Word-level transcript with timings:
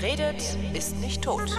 Wer 0.00 0.12
redet, 0.12 0.56
ist 0.72 0.96
nicht 0.96 1.22
tot. 1.22 1.54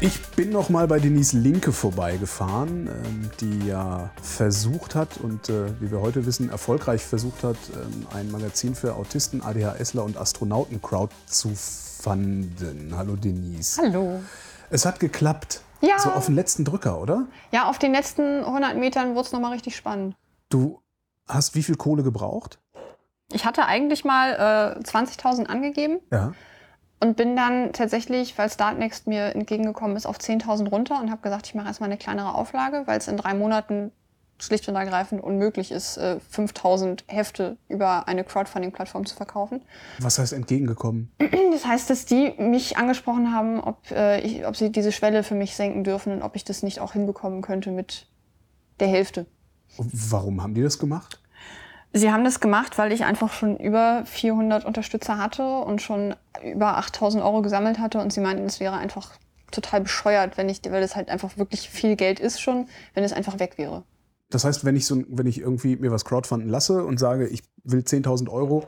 Ich 0.00 0.22
bin 0.36 0.50
noch 0.50 0.70
mal 0.70 0.86
bei 0.86 0.98
Denise 0.98 1.36
Linke 1.36 1.72
vorbeigefahren, 1.72 2.86
ähm, 2.86 3.30
die 3.40 3.66
ja 3.66 4.10
versucht 4.22 4.94
hat 4.94 5.18
und 5.18 5.50
äh, 5.50 5.80
wie 5.80 5.90
wir 5.90 6.00
heute 6.00 6.24
wissen, 6.24 6.48
erfolgreich 6.48 7.02
versucht 7.04 7.42
hat, 7.42 7.56
ähm, 7.74 8.06
ein 8.14 8.30
Magazin 8.30 8.74
für 8.74 8.94
Autisten, 8.94 9.42
ADHSler 9.42 10.04
und 10.04 10.16
Astronauten-Crowd 10.16 11.14
zu 11.26 11.52
fanden. 11.54 12.94
Hallo 12.96 13.16
Denise. 13.16 13.82
Hallo. 13.82 14.20
Es 14.70 14.86
hat 14.86 14.98
geklappt. 14.98 15.60
Ja. 15.82 15.98
So 15.98 16.10
auf 16.10 16.26
den 16.26 16.36
letzten 16.36 16.64
Drücker, 16.64 17.00
oder? 17.00 17.26
Ja, 17.52 17.68
auf 17.68 17.78
den 17.78 17.92
letzten 17.92 18.44
100 18.44 18.78
Metern 18.78 19.14
wurde 19.14 19.26
es 19.26 19.32
nochmal 19.32 19.52
richtig 19.52 19.76
spannend. 19.76 20.16
Du 20.48 20.80
hast 21.28 21.54
wie 21.54 21.62
viel 21.62 21.76
Kohle 21.76 22.02
gebraucht? 22.02 22.60
Ich 23.34 23.44
hatte 23.44 23.66
eigentlich 23.66 24.04
mal 24.04 24.76
äh, 24.78 24.80
20.000 24.80 25.46
angegeben 25.46 25.98
Ja. 26.12 26.32
und 27.00 27.16
bin 27.16 27.34
dann 27.36 27.72
tatsächlich, 27.72 28.38
weil 28.38 28.48
Startnext 28.48 29.06
mir 29.08 29.34
entgegengekommen 29.34 29.96
ist, 29.96 30.06
auf 30.06 30.18
10.000 30.18 30.68
runter 30.70 31.00
und 31.00 31.10
habe 31.10 31.20
gesagt, 31.20 31.46
ich 31.48 31.54
mache 31.54 31.66
erstmal 31.66 31.88
eine 31.90 31.98
kleinere 31.98 32.34
Auflage, 32.34 32.82
weil 32.86 32.98
es 32.98 33.08
in 33.08 33.16
drei 33.16 33.34
Monaten 33.34 33.90
schlicht 34.38 34.68
und 34.68 34.74
ergreifend 34.76 35.22
unmöglich 35.22 35.70
ist, 35.72 35.96
äh, 35.96 36.18
5.000 36.32 37.04
Hefte 37.06 37.56
über 37.68 38.08
eine 38.08 38.24
Crowdfunding-Plattform 38.24 39.06
zu 39.06 39.14
verkaufen. 39.16 39.62
Was 40.00 40.18
heißt 40.18 40.32
entgegengekommen? 40.32 41.10
Das 41.52 41.64
heißt, 41.66 41.88
dass 41.90 42.04
die 42.04 42.34
mich 42.38 42.76
angesprochen 42.76 43.32
haben, 43.34 43.60
ob, 43.60 43.90
äh, 43.92 44.20
ich, 44.20 44.44
ob 44.46 44.56
sie 44.56 44.70
diese 44.70 44.90
Schwelle 44.92 45.22
für 45.22 45.34
mich 45.36 45.54
senken 45.56 45.84
dürfen 45.84 46.12
und 46.12 46.22
ob 46.22 46.34
ich 46.36 46.44
das 46.44 46.62
nicht 46.64 46.80
auch 46.80 46.92
hinbekommen 46.92 47.42
könnte 47.42 47.70
mit 47.70 48.06
der 48.80 48.88
Hälfte. 48.88 49.26
Warum 49.76 50.42
haben 50.42 50.54
die 50.54 50.62
das 50.62 50.78
gemacht? 50.78 51.20
Sie 51.96 52.10
haben 52.10 52.24
das 52.24 52.40
gemacht, 52.40 52.76
weil 52.76 52.90
ich 52.90 53.04
einfach 53.04 53.32
schon 53.32 53.56
über 53.56 54.02
400 54.04 54.64
Unterstützer 54.64 55.16
hatte 55.16 55.60
und 55.60 55.80
schon 55.80 56.16
über 56.42 56.76
8000 56.76 57.22
Euro 57.22 57.40
gesammelt 57.40 57.78
hatte 57.78 58.00
und 58.00 58.12
sie 58.12 58.20
meinten, 58.20 58.44
es 58.46 58.58
wäre 58.58 58.76
einfach 58.76 59.12
total 59.52 59.82
bescheuert, 59.82 60.36
wenn 60.36 60.48
ich, 60.48 60.60
weil 60.68 60.80
das 60.80 60.96
halt 60.96 61.08
einfach 61.08 61.38
wirklich 61.38 61.70
viel 61.70 61.94
Geld 61.94 62.18
ist 62.18 62.40
schon, 62.40 62.66
wenn 62.94 63.04
es 63.04 63.12
einfach 63.12 63.38
weg 63.38 63.58
wäre. 63.58 63.84
Das 64.28 64.44
heißt, 64.44 64.64
wenn 64.64 64.74
ich, 64.74 64.86
so, 64.86 65.04
wenn 65.08 65.28
ich 65.28 65.40
irgendwie 65.40 65.76
mir 65.76 65.92
was 65.92 66.04
crowdfunden 66.04 66.48
lasse 66.48 66.84
und 66.84 66.98
sage, 66.98 67.28
ich 67.28 67.44
will 67.62 67.82
10.000 67.82 68.28
Euro, 68.28 68.66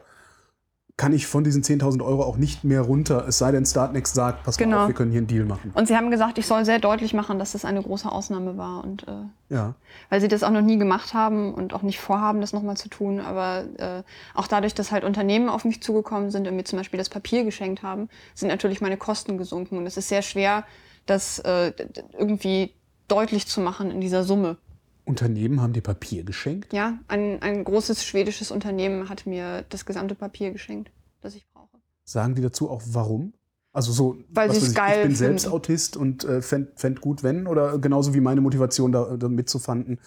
kann 0.98 1.12
ich 1.12 1.26
von 1.26 1.44
diesen 1.44 1.62
10.000 1.62 2.02
Euro 2.02 2.22
auch 2.22 2.38
nicht 2.38 2.64
mehr 2.64 2.80
runter, 2.80 3.26
es 3.28 3.36
sei 3.36 3.52
denn, 3.52 3.66
Startnext 3.66 4.14
sagt, 4.14 4.44
pass 4.44 4.58
mal 4.58 4.64
Genau. 4.64 4.82
auf, 4.82 4.88
wir 4.88 4.94
können 4.94 5.10
hier 5.10 5.18
einen 5.18 5.26
Deal 5.26 5.44
machen. 5.44 5.70
Und 5.74 5.88
sie 5.88 5.94
haben 5.96 6.10
gesagt, 6.10 6.38
ich 6.38 6.46
soll 6.46 6.64
sehr 6.64 6.78
deutlich 6.78 7.12
machen, 7.12 7.38
dass 7.38 7.52
das 7.52 7.66
eine 7.66 7.82
große 7.82 8.10
Ausnahme 8.10 8.56
war 8.56 8.82
und 8.82 9.06
äh, 9.06 9.10
Ja. 9.54 9.74
weil 10.08 10.22
sie 10.22 10.28
das 10.28 10.42
auch 10.42 10.50
noch 10.50 10.62
nie 10.62 10.78
gemacht 10.78 11.12
haben 11.12 11.52
und 11.52 11.74
auch 11.74 11.82
nicht 11.82 12.00
vorhaben, 12.00 12.40
das 12.40 12.54
nochmal 12.54 12.78
zu 12.78 12.88
tun. 12.88 13.20
Aber 13.20 13.64
äh, 13.76 14.02
auch 14.34 14.46
dadurch, 14.46 14.72
dass 14.72 14.90
halt 14.90 15.04
Unternehmen 15.04 15.50
auf 15.50 15.66
mich 15.66 15.82
zugekommen 15.82 16.30
sind 16.30 16.48
und 16.48 16.56
mir 16.56 16.64
zum 16.64 16.78
Beispiel 16.78 16.96
das 16.98 17.10
Papier 17.10 17.44
geschenkt 17.44 17.82
haben, 17.82 18.08
sind 18.34 18.48
natürlich 18.48 18.80
meine 18.80 18.96
Kosten 18.96 19.36
gesunken. 19.36 19.76
Und 19.76 19.86
es 19.86 19.98
ist 19.98 20.08
sehr 20.08 20.22
schwer, 20.22 20.64
das 21.04 21.38
äh, 21.40 21.72
irgendwie 22.18 22.72
deutlich 23.06 23.46
zu 23.46 23.60
machen 23.60 23.90
in 23.90 24.00
dieser 24.00 24.24
Summe. 24.24 24.56
Unternehmen 25.06 25.62
haben 25.62 25.72
dir 25.72 25.82
Papier 25.82 26.24
geschenkt? 26.24 26.72
Ja, 26.72 26.98
ein, 27.08 27.40
ein 27.40 27.64
großes 27.64 28.04
schwedisches 28.04 28.50
Unternehmen 28.50 29.08
hat 29.08 29.24
mir 29.24 29.64
das 29.68 29.86
gesamte 29.86 30.14
Papier 30.14 30.50
geschenkt, 30.50 30.90
das 31.22 31.34
ich 31.34 31.46
brauche. 31.52 31.78
Sagen 32.04 32.34
die 32.34 32.42
dazu 32.42 32.68
auch 32.68 32.82
warum? 32.86 33.32
Also 33.72 33.92
so, 33.92 34.16
Weil 34.30 34.48
was 34.48 34.56
weiß 34.56 34.68
ich, 34.70 34.74
geil 34.74 34.88
ich 34.88 34.94
bin 34.94 35.02
finden. 35.02 35.16
selbst 35.16 35.48
Autist 35.48 35.96
und 35.96 36.24
äh, 36.24 36.42
fänd, 36.42 36.68
fänd 36.76 37.00
gut, 37.00 37.22
wenn, 37.22 37.46
oder 37.46 37.78
genauso 37.78 38.14
wie 38.14 38.20
meine 38.20 38.40
Motivation 38.40 38.90
da, 38.90 39.16
da 39.16 39.28
mitzufanden. 39.28 40.00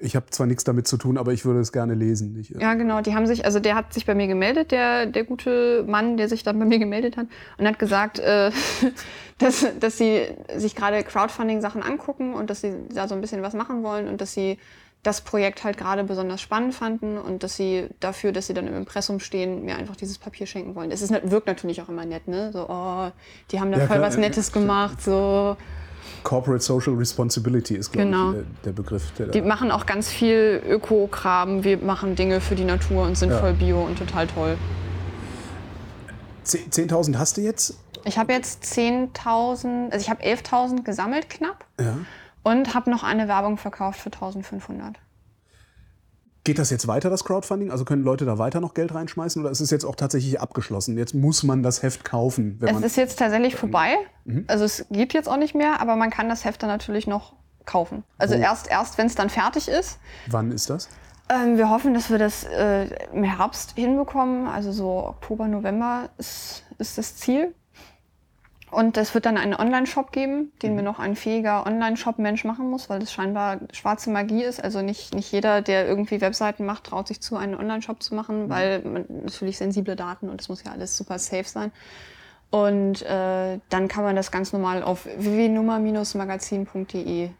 Ich 0.00 0.14
habe 0.14 0.26
zwar 0.30 0.46
nichts 0.46 0.64
damit 0.64 0.86
zu 0.86 0.96
tun, 0.96 1.18
aber 1.18 1.32
ich 1.32 1.44
würde 1.44 1.60
es 1.60 1.72
gerne 1.72 1.94
lesen. 1.94 2.38
Ich, 2.38 2.54
äh, 2.54 2.60
Ja, 2.60 2.74
genau. 2.74 3.00
Die 3.00 3.14
haben 3.14 3.26
sich, 3.26 3.44
also 3.44 3.58
der 3.58 3.74
hat 3.74 3.92
sich 3.92 4.06
bei 4.06 4.14
mir 4.14 4.28
gemeldet, 4.28 4.70
der, 4.70 5.06
der 5.06 5.24
gute 5.24 5.84
Mann, 5.86 6.16
der 6.16 6.28
sich 6.28 6.42
dann 6.44 6.58
bei 6.58 6.64
mir 6.64 6.78
gemeldet 6.78 7.16
hat 7.16 7.26
und 7.56 7.66
hat 7.66 7.78
gesagt, 7.78 8.18
äh, 8.18 8.50
dass, 9.38 9.66
dass 9.80 9.98
sie 9.98 10.22
sich 10.56 10.76
gerade 10.76 11.02
Crowdfunding-Sachen 11.02 11.82
angucken 11.82 12.34
und 12.34 12.50
dass 12.50 12.60
sie 12.60 12.74
da 12.94 13.08
so 13.08 13.14
ein 13.14 13.20
bisschen 13.20 13.42
was 13.42 13.54
machen 13.54 13.82
wollen 13.82 14.08
und 14.08 14.20
dass 14.20 14.32
sie 14.32 14.58
das 15.02 15.20
Projekt 15.20 15.64
halt 15.64 15.76
gerade 15.76 16.04
besonders 16.04 16.40
spannend 16.40 16.74
fanden 16.74 17.18
und 17.18 17.42
dass 17.42 17.56
sie 17.56 17.88
dafür, 18.00 18.32
dass 18.32 18.48
sie 18.48 18.54
dann 18.54 18.66
im 18.66 18.76
Impressum 18.76 19.20
stehen, 19.20 19.64
mir 19.64 19.76
einfach 19.76 19.96
dieses 19.96 20.18
Papier 20.18 20.46
schenken 20.46 20.74
wollen. 20.74 20.90
Es 20.90 21.02
ist, 21.02 21.12
wirkt 21.30 21.46
natürlich 21.46 21.80
auch 21.82 21.88
immer 21.88 22.04
nett, 22.04 22.26
ne? 22.26 22.50
So, 22.52 22.68
oh, 22.68 23.10
die 23.50 23.60
haben 23.60 23.70
da 23.70 23.78
Ja, 23.78 23.86
voll 23.86 23.98
klar. 23.98 24.08
was 24.08 24.16
Nettes 24.16 24.52
gemacht, 24.52 25.00
so. 25.00 25.56
Corporate 26.24 26.62
Social 26.62 26.94
Responsibility 26.94 27.74
ist, 27.74 27.92
glaube 27.92 28.08
Genau. 28.08 28.30
ich, 28.32 28.38
äh, 28.38 28.42
der 28.64 28.72
Begriff. 28.72 29.10
Der 29.18 29.26
Die 29.28 29.42
machen 29.42 29.70
auch 29.70 29.86
ganz 29.86 30.08
viel 30.10 30.62
Öko-Kram. 30.68 31.64
Wir 31.64 31.78
machen 31.78 32.14
Dinge 32.16 32.40
für 32.40 32.54
die 32.54 32.64
Natur 32.64 33.04
und 33.04 33.16
sind 33.16 33.30
Ja. 33.30 33.38
voll 33.38 33.52
bio 33.54 33.82
und 33.82 33.98
total 33.98 34.26
toll. 34.26 34.56
10.000 36.44 37.18
hast 37.18 37.36
du 37.36 37.40
jetzt? 37.42 37.78
Ich 38.04 38.16
habe 38.18 38.32
jetzt 38.32 38.64
10.000, 38.64 39.92
also 39.92 40.02
ich 40.02 40.08
habe 40.10 40.22
11.000 40.22 40.84
gesammelt 40.84 41.28
knapp 41.28 41.64
Ja. 41.78 41.98
und 42.42 42.74
habe 42.74 42.90
noch 42.90 43.02
eine 43.04 43.28
Werbung 43.28 43.58
verkauft 43.58 44.00
für 44.00 44.10
1.500. 44.10 44.94
Geht 46.48 46.58
das 46.58 46.70
jetzt 46.70 46.88
weiter, 46.88 47.10
das 47.10 47.24
Crowdfunding? 47.24 47.70
Also 47.70 47.84
können 47.84 48.02
Leute 48.02 48.24
da 48.24 48.38
weiter 48.38 48.60
noch 48.62 48.72
Geld 48.72 48.94
reinschmeißen 48.94 49.42
oder 49.42 49.50
ist 49.50 49.60
es 49.60 49.68
jetzt 49.70 49.84
auch 49.84 49.96
tatsächlich 49.96 50.40
abgeschlossen? 50.40 50.96
Jetzt 50.96 51.14
muss 51.14 51.42
man 51.42 51.62
das 51.62 51.82
Heft 51.82 52.06
kaufen, 52.06 52.56
wenn 52.60 52.68
Es 52.70 52.74
man. 52.74 52.82
ist 52.84 52.96
jetzt 52.96 53.18
tatsächlich 53.18 53.54
vorbei, 53.54 53.96
Mhm. 54.24 54.44
also 54.46 54.64
es 54.64 54.86
gibt 54.90 55.12
jetzt 55.12 55.28
auch 55.28 55.36
nicht 55.36 55.54
mehr, 55.54 55.82
aber 55.82 55.94
man 55.94 56.08
kann 56.08 56.30
das 56.30 56.46
Heft 56.46 56.62
dann 56.62 56.70
natürlich 56.70 57.06
noch 57.06 57.34
kaufen. 57.66 58.02
Also 58.16 58.34
Wo? 58.34 58.38
erst, 58.38 58.66
erst 58.70 58.96
wenn 58.96 59.06
es 59.08 59.14
dann 59.14 59.28
fertig 59.28 59.68
ist. 59.68 59.98
Wann 60.28 60.50
ist 60.50 60.70
das? 60.70 60.88
Ähm, 61.28 61.58
wir 61.58 61.68
hoffen, 61.68 61.92
dass 61.92 62.08
wir 62.08 62.16
das 62.16 62.44
äh, 62.44 62.88
im 63.12 63.24
Herbst 63.24 63.72
hinbekommen, 63.74 64.46
also 64.46 64.72
so 64.72 64.88
Oktober, 65.04 65.48
November 65.48 66.08
ist, 66.16 66.64
ist 66.78 66.96
das 66.96 67.14
Ziel. 67.16 67.54
Und 68.70 68.98
es 68.98 69.14
wird 69.14 69.26
dann 69.26 69.38
einen 69.38 69.54
Online-Shop 69.54 70.12
geben, 70.12 70.52
den 70.62 70.74
mir 70.74 70.82
noch 70.82 70.98
ein 70.98 71.16
fähiger 71.16 71.66
Online-Shop-Mensch 71.66 72.44
machen 72.44 72.68
muss, 72.70 72.90
weil 72.90 73.00
das 73.00 73.10
scheinbar 73.12 73.60
schwarze 73.72 74.10
Magie 74.10 74.42
ist. 74.42 74.62
Also 74.62 74.82
nicht, 74.82 75.14
nicht 75.14 75.32
jeder, 75.32 75.62
der 75.62 75.86
irgendwie 75.86 76.20
Webseiten 76.20 76.66
macht, 76.66 76.84
traut 76.84 77.08
sich 77.08 77.22
zu, 77.22 77.36
einen 77.36 77.54
Online-Shop 77.54 78.02
zu 78.02 78.14
machen, 78.14 78.50
weil 78.50 78.82
man, 78.82 79.06
natürlich 79.24 79.56
sensible 79.56 79.96
Daten 79.96 80.28
und 80.28 80.38
das 80.40 80.50
muss 80.50 80.64
ja 80.64 80.72
alles 80.72 80.94
super 80.96 81.18
safe 81.18 81.48
sein. 81.48 81.72
Und 82.50 83.02
äh, 83.02 83.58
dann 83.68 83.88
kann 83.88 84.04
man 84.04 84.16
das 84.16 84.30
ganz 84.30 84.52
normal 84.52 84.82
auf 84.82 85.06
www.nummer-magazin.de 85.06 87.30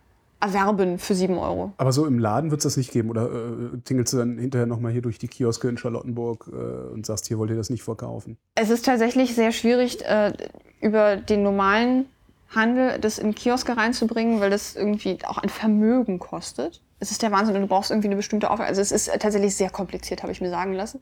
erwerben 0.41 0.99
für 0.99 1.15
7 1.15 1.37
Euro. 1.37 1.73
Aber 1.79 1.93
so 1.93 2.07
im 2.07 2.19
Laden 2.19 2.51
wird 2.51 2.61
es 2.61 2.65
das 2.65 2.77
nicht 2.77 2.93
geben 2.93 3.11
oder 3.11 3.27
äh, 3.27 3.79
tingelst 3.85 4.13
du 4.13 4.19
dann 4.19 4.39
hinterher 4.39 4.67
nochmal 4.67 4.93
hier 4.93 5.03
durch 5.03 5.19
die 5.19 5.29
Kioske 5.29 5.69
in 5.69 5.79
Charlottenburg 5.79 6.51
äh, 6.53 6.93
und 6.93 7.07
sagst, 7.07 7.27
hier 7.27 7.39
wollt 7.39 7.51
ihr 7.51 7.57
das 7.57 7.71
nicht 7.71 7.83
verkaufen? 7.83 8.39
Es 8.55 8.71
ist 8.71 8.85
tatsächlich 8.85 9.35
sehr 9.35 9.53
schwierig, 9.53 10.05
äh, 10.05 10.33
über 10.81 11.17
den 11.17 11.43
normalen 11.43 12.07
Handel 12.55 12.99
das 13.01 13.19
in 13.19 13.35
Kioske 13.35 13.77
reinzubringen, 13.77 14.41
weil 14.41 14.51
das 14.51 14.77
irgendwie 14.77 15.19
auch 15.25 15.39
ein 15.39 15.49
Vermögen 15.49 16.19
kostet. 16.19 16.81
Es 17.01 17.11
ist 17.11 17.23
der 17.23 17.31
Wahnsinn 17.33 17.55
und 17.57 17.63
du 17.63 17.69
brauchst 17.69 17.91
irgendwie 17.91 18.09
eine 18.09 18.17
bestimmte 18.17 18.51
Auflage. 18.51 18.69
Also 18.69 18.81
es 18.81 18.93
ist 18.93 19.11
tatsächlich 19.21 19.55
sehr 19.55 19.71
kompliziert, 19.71 20.23
habe 20.23 20.33
ich 20.33 20.41
mir 20.41 20.51
sagen 20.51 20.73
lassen. 20.73 21.01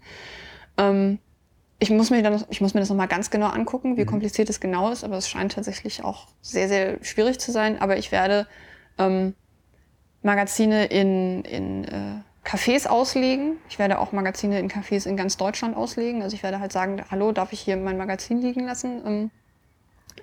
Ähm, 0.77 1.19
ich, 1.79 1.91
muss 1.91 2.11
mir 2.11 2.23
dann, 2.23 2.43
ich 2.49 2.61
muss 2.61 2.75
mir 2.75 2.81
das 2.81 2.89
nochmal 2.89 3.09
ganz 3.09 3.31
genau 3.31 3.49
angucken, 3.49 3.97
wie 3.97 4.05
kompliziert 4.07 4.51
es 4.51 4.61
genau 4.61 4.91
ist, 4.91 5.05
aber 5.05 5.19
es 5.19 5.29
scheint 5.29 5.53
tatsächlich 5.53 6.03
auch 6.03 6.29
sehr, 6.41 6.69
sehr 6.69 7.05
schwierig 7.05 7.39
zu 7.39 7.53
sein. 7.53 7.81
Aber 7.81 7.97
ich 7.97 8.13
werde 8.13 8.47
ähm, 8.99 9.35
Magazine 10.23 10.87
in, 10.87 11.45
in 11.45 11.85
äh, 11.85 12.21
Cafés 12.47 12.87
auslegen. 12.87 13.59
Ich 13.69 13.79
werde 13.79 13.99
auch 13.99 14.13
Magazine 14.13 14.59
in 14.59 14.69
Cafés 14.69 15.07
in 15.07 15.17
ganz 15.17 15.37
Deutschland 15.37 15.77
auslegen. 15.77 16.23
Also 16.23 16.37
ich 16.37 16.43
werde 16.43 16.61
halt 16.61 16.73
sagen, 16.73 17.03
hallo, 17.11 17.33
darf 17.33 17.53
ich 17.53 17.61
hier 17.61 17.77
mein 17.77 17.97
Magazin 17.97 18.41
liegen 18.41 18.67
lassen? 18.67 19.03
Ähm, 19.05 19.31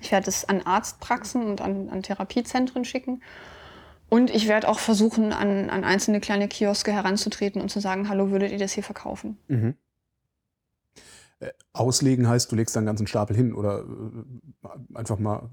ich 0.02 0.12
werde 0.12 0.30
es 0.30 0.46
an 0.46 0.62
Arztpraxen 0.62 1.46
und 1.46 1.62
an, 1.62 1.90
an 1.90 2.02
Therapiezentren 2.04 2.86
schicken. 2.86 3.22
Und 4.10 4.30
ich 4.30 4.48
werde 4.48 4.70
auch 4.70 4.80
versuchen, 4.80 5.34
an, 5.34 5.70
an 5.70 5.84
einzelne 5.84 6.20
kleine 6.20 6.48
Kioske 6.48 6.92
heranzutreten 6.92 7.62
und 7.62 7.70
zu 7.70 7.80
sagen, 7.80 8.10
hallo, 8.10 8.30
würdet 8.30 8.52
ihr 8.52 8.60
das 8.60 8.74
hier 8.74 8.84
verkaufen? 8.84 9.38
Mhm. 9.48 9.76
Äh, 11.44 11.52
Auslegen 11.74 12.28
heißt, 12.28 12.52
du 12.52 12.56
legst 12.56 12.76
da 12.76 12.80
einen 12.80 12.88
ganzen 12.88 13.08
Stapel 13.08 13.36
hin 13.36 13.54
oder 13.54 13.80
äh, 13.80 14.98
einfach 14.98 15.20
mal 15.20 15.50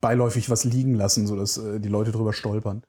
beiläufig 0.00 0.48
was 0.50 0.64
liegen 0.64 0.94
lassen, 0.94 1.26
sodass 1.26 1.58
äh, 1.58 1.80
die 1.80 1.88
Leute 1.88 2.12
drüber 2.12 2.32
stolpern. 2.32 2.82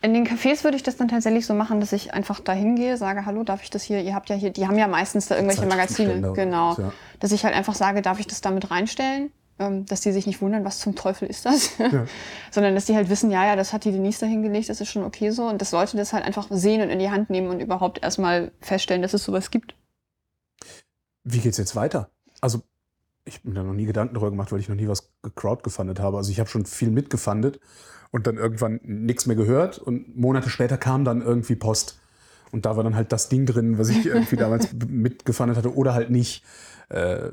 In 0.00 0.14
den 0.14 0.26
Cafés 0.26 0.64
würde 0.64 0.76
ich 0.76 0.82
das 0.82 0.96
dann 0.96 1.08
tatsächlich 1.08 1.46
so 1.46 1.54
machen, 1.54 1.80
dass 1.80 1.92
ich 1.92 2.14
einfach 2.14 2.40
da 2.40 2.52
hingehe, 2.52 2.96
sage, 2.96 3.26
hallo, 3.26 3.44
darf 3.44 3.62
ich 3.62 3.70
das 3.70 3.82
hier, 3.82 4.00
ihr 4.00 4.14
habt 4.14 4.30
ja 4.30 4.36
hier, 4.36 4.50
die 4.50 4.66
haben 4.66 4.78
ja 4.78 4.88
meistens 4.88 5.26
da 5.26 5.36
irgendwelche 5.36 5.66
Magazine, 5.66 6.32
genau. 6.34 6.74
ja. 6.78 6.92
Dass 7.20 7.32
ich 7.32 7.44
halt 7.44 7.54
einfach 7.54 7.74
sage, 7.74 8.02
darf 8.02 8.20
ich 8.20 8.26
das 8.26 8.40
damit 8.40 8.70
reinstellen? 8.70 9.30
Ähm, 9.56 9.86
dass 9.86 10.00
die 10.00 10.10
sich 10.10 10.26
nicht 10.26 10.42
wundern, 10.42 10.64
was 10.64 10.80
zum 10.80 10.96
Teufel 10.96 11.28
ist 11.28 11.46
das? 11.46 11.70
Sondern 12.50 12.74
dass 12.74 12.86
die 12.86 12.96
halt 12.96 13.08
wissen, 13.08 13.30
ja, 13.30 13.46
ja, 13.46 13.54
das 13.54 13.72
hat 13.72 13.84
die 13.84 13.92
Denise 13.92 14.18
da 14.20 14.26
hingelegt, 14.26 14.68
das 14.68 14.80
ist 14.80 14.90
schon 14.90 15.04
okay 15.04 15.30
so. 15.30 15.46
Und 15.46 15.60
dass 15.60 15.70
Leute 15.70 15.96
das 15.96 16.12
halt 16.12 16.24
einfach 16.24 16.48
sehen 16.50 16.82
und 16.82 16.90
in 16.90 16.98
die 16.98 17.10
Hand 17.10 17.30
nehmen 17.30 17.48
und 17.48 17.60
überhaupt 17.60 18.02
erstmal 18.02 18.50
feststellen, 18.60 19.02
dass 19.02 19.14
es 19.14 19.22
sowas 19.22 19.52
gibt. 19.52 19.76
Wie 21.24 21.40
geht's 21.40 21.58
jetzt 21.58 21.74
weiter? 21.74 22.10
Also, 22.40 22.62
ich 23.24 23.36
habe 23.36 23.48
mir 23.48 23.54
da 23.54 23.62
noch 23.62 23.72
nie 23.72 23.86
Gedanken 23.86 24.14
darüber 24.14 24.30
gemacht, 24.30 24.52
weil 24.52 24.60
ich 24.60 24.68
noch 24.68 24.76
nie 24.76 24.88
was 24.88 25.10
gecrowdgefundet 25.22 25.98
habe. 25.98 26.16
Also 26.18 26.30
ich 26.30 26.40
habe 26.40 26.50
schon 26.50 26.66
viel 26.66 26.90
mitgefundet 26.90 27.58
und 28.10 28.26
dann 28.26 28.36
irgendwann 28.36 28.80
nichts 28.82 29.26
mehr 29.26 29.36
gehört 29.36 29.78
und 29.78 30.16
Monate 30.16 30.50
später 30.50 30.76
kam 30.76 31.04
dann 31.04 31.22
irgendwie 31.22 31.56
Post. 31.56 31.98
Und 32.52 32.66
da 32.66 32.76
war 32.76 32.84
dann 32.84 32.94
halt 32.94 33.10
das 33.10 33.28
Ding 33.28 33.46
drin, 33.46 33.78
was 33.78 33.88
ich 33.88 34.06
irgendwie 34.06 34.36
damals 34.36 34.68
mitgefahren 34.88 35.56
hatte 35.56 35.74
oder 35.74 35.94
halt 35.94 36.10
nicht. 36.10 36.44
Äh, 36.90 37.30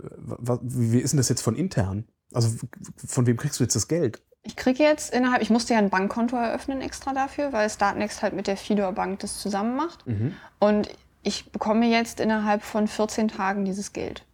wie 0.62 1.00
ist 1.00 1.12
denn 1.12 1.18
das 1.18 1.30
jetzt 1.30 1.42
von 1.42 1.56
intern? 1.56 2.06
Also 2.34 2.50
von 2.96 3.28
wem 3.28 3.38
kriegst 3.38 3.60
du 3.60 3.64
jetzt 3.64 3.76
das 3.76 3.88
Geld? 3.88 4.22
Ich 4.44 4.56
kriege 4.56 4.82
jetzt 4.82 5.14
innerhalb, 5.14 5.44
ich 5.44 5.52
musste 5.52 5.74
ja 5.74 5.80
ein 5.80 5.92
Bankkonto 5.92 6.36
eröffnen 6.36 6.82
extra 6.82 7.14
dafür, 7.14 7.54
weil 7.54 7.70
Startnext 7.70 8.24
halt 8.24 8.34
mit 8.34 8.48
der 8.48 8.58
Fidor 8.58 8.94
Bank 8.94 9.20
das 9.20 9.40
zusammen 9.40 9.76
macht. 9.76 10.08
Mhm. 10.08 10.34
Und 10.60 10.90
ich 11.24 11.52
bekomme 11.52 11.88
jetzt 11.88 12.20
innerhalb 12.20 12.64
von 12.64 12.88
14 12.88 13.28
Tagen 13.28 13.66
dieses 13.66 13.94
Geld. 13.94 14.26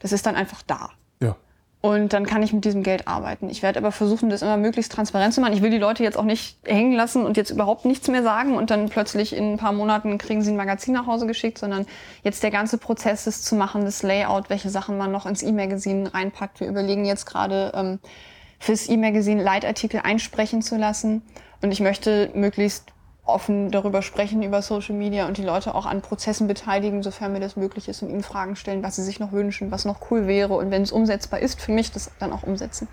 Das 0.00 0.12
ist 0.12 0.26
dann 0.26 0.34
einfach 0.34 0.62
da. 0.62 0.90
Ja. 1.22 1.36
Und 1.82 2.12
dann 2.12 2.26
kann 2.26 2.42
ich 2.42 2.52
mit 2.52 2.64
diesem 2.64 2.82
Geld 2.82 3.08
arbeiten. 3.08 3.48
Ich 3.48 3.62
werde 3.62 3.78
aber 3.78 3.90
versuchen, 3.90 4.28
das 4.28 4.42
immer 4.42 4.56
möglichst 4.56 4.92
transparent 4.92 5.32
zu 5.32 5.40
machen. 5.40 5.54
Ich 5.54 5.62
will 5.62 5.70
die 5.70 5.78
Leute 5.78 6.02
jetzt 6.02 6.18
auch 6.18 6.24
nicht 6.24 6.58
hängen 6.66 6.92
lassen 6.92 7.24
und 7.24 7.36
jetzt 7.36 7.50
überhaupt 7.50 7.86
nichts 7.86 8.08
mehr 8.08 8.22
sagen 8.22 8.56
und 8.56 8.70
dann 8.70 8.88
plötzlich 8.90 9.34
in 9.34 9.52
ein 9.52 9.56
paar 9.56 9.72
Monaten 9.72 10.18
kriegen 10.18 10.42
sie 10.42 10.50
ein 10.50 10.56
Magazin 10.56 10.92
nach 10.92 11.06
Hause 11.06 11.26
geschickt, 11.26 11.58
sondern 11.58 11.86
jetzt 12.22 12.42
der 12.42 12.50
ganze 12.50 12.76
Prozess 12.76 13.26
ist 13.26 13.46
zu 13.46 13.54
machen, 13.54 13.84
das 13.84 14.02
Layout, 14.02 14.50
welche 14.50 14.68
Sachen 14.68 14.98
man 14.98 15.10
noch 15.10 15.24
ins 15.24 15.42
E-Magazin 15.42 16.06
reinpackt. 16.06 16.60
Wir 16.60 16.68
überlegen 16.68 17.06
jetzt 17.06 17.24
gerade 17.24 17.72
ähm, 17.74 17.98
fürs 18.58 18.88
E-Magazin 18.88 19.38
Leitartikel 19.38 20.00
einsprechen 20.04 20.60
zu 20.60 20.76
lassen 20.76 21.22
und 21.62 21.72
ich 21.72 21.80
möchte 21.80 22.30
möglichst 22.34 22.92
offen 23.32 23.70
darüber 23.70 24.02
sprechen, 24.02 24.42
über 24.42 24.62
Social 24.62 24.94
Media 24.94 25.26
und 25.26 25.36
die 25.36 25.42
Leute 25.42 25.74
auch 25.74 25.86
an 25.86 26.02
Prozessen 26.02 26.46
beteiligen, 26.46 27.02
sofern 27.02 27.32
mir 27.32 27.40
das 27.40 27.56
möglich 27.56 27.88
ist 27.88 28.02
und 28.02 28.10
ihnen 28.10 28.22
Fragen 28.22 28.56
stellen, 28.56 28.82
was 28.82 28.96
sie 28.96 29.02
sich 29.02 29.20
noch 29.20 29.32
wünschen, 29.32 29.70
was 29.70 29.84
noch 29.84 30.10
cool 30.10 30.26
wäre 30.26 30.54
und 30.54 30.70
wenn 30.70 30.82
es 30.82 30.92
umsetzbar 30.92 31.40
ist, 31.40 31.60
für 31.60 31.72
mich 31.72 31.92
das 31.92 32.10
dann 32.18 32.32
auch 32.32 32.42
umsetzen. 32.42 32.88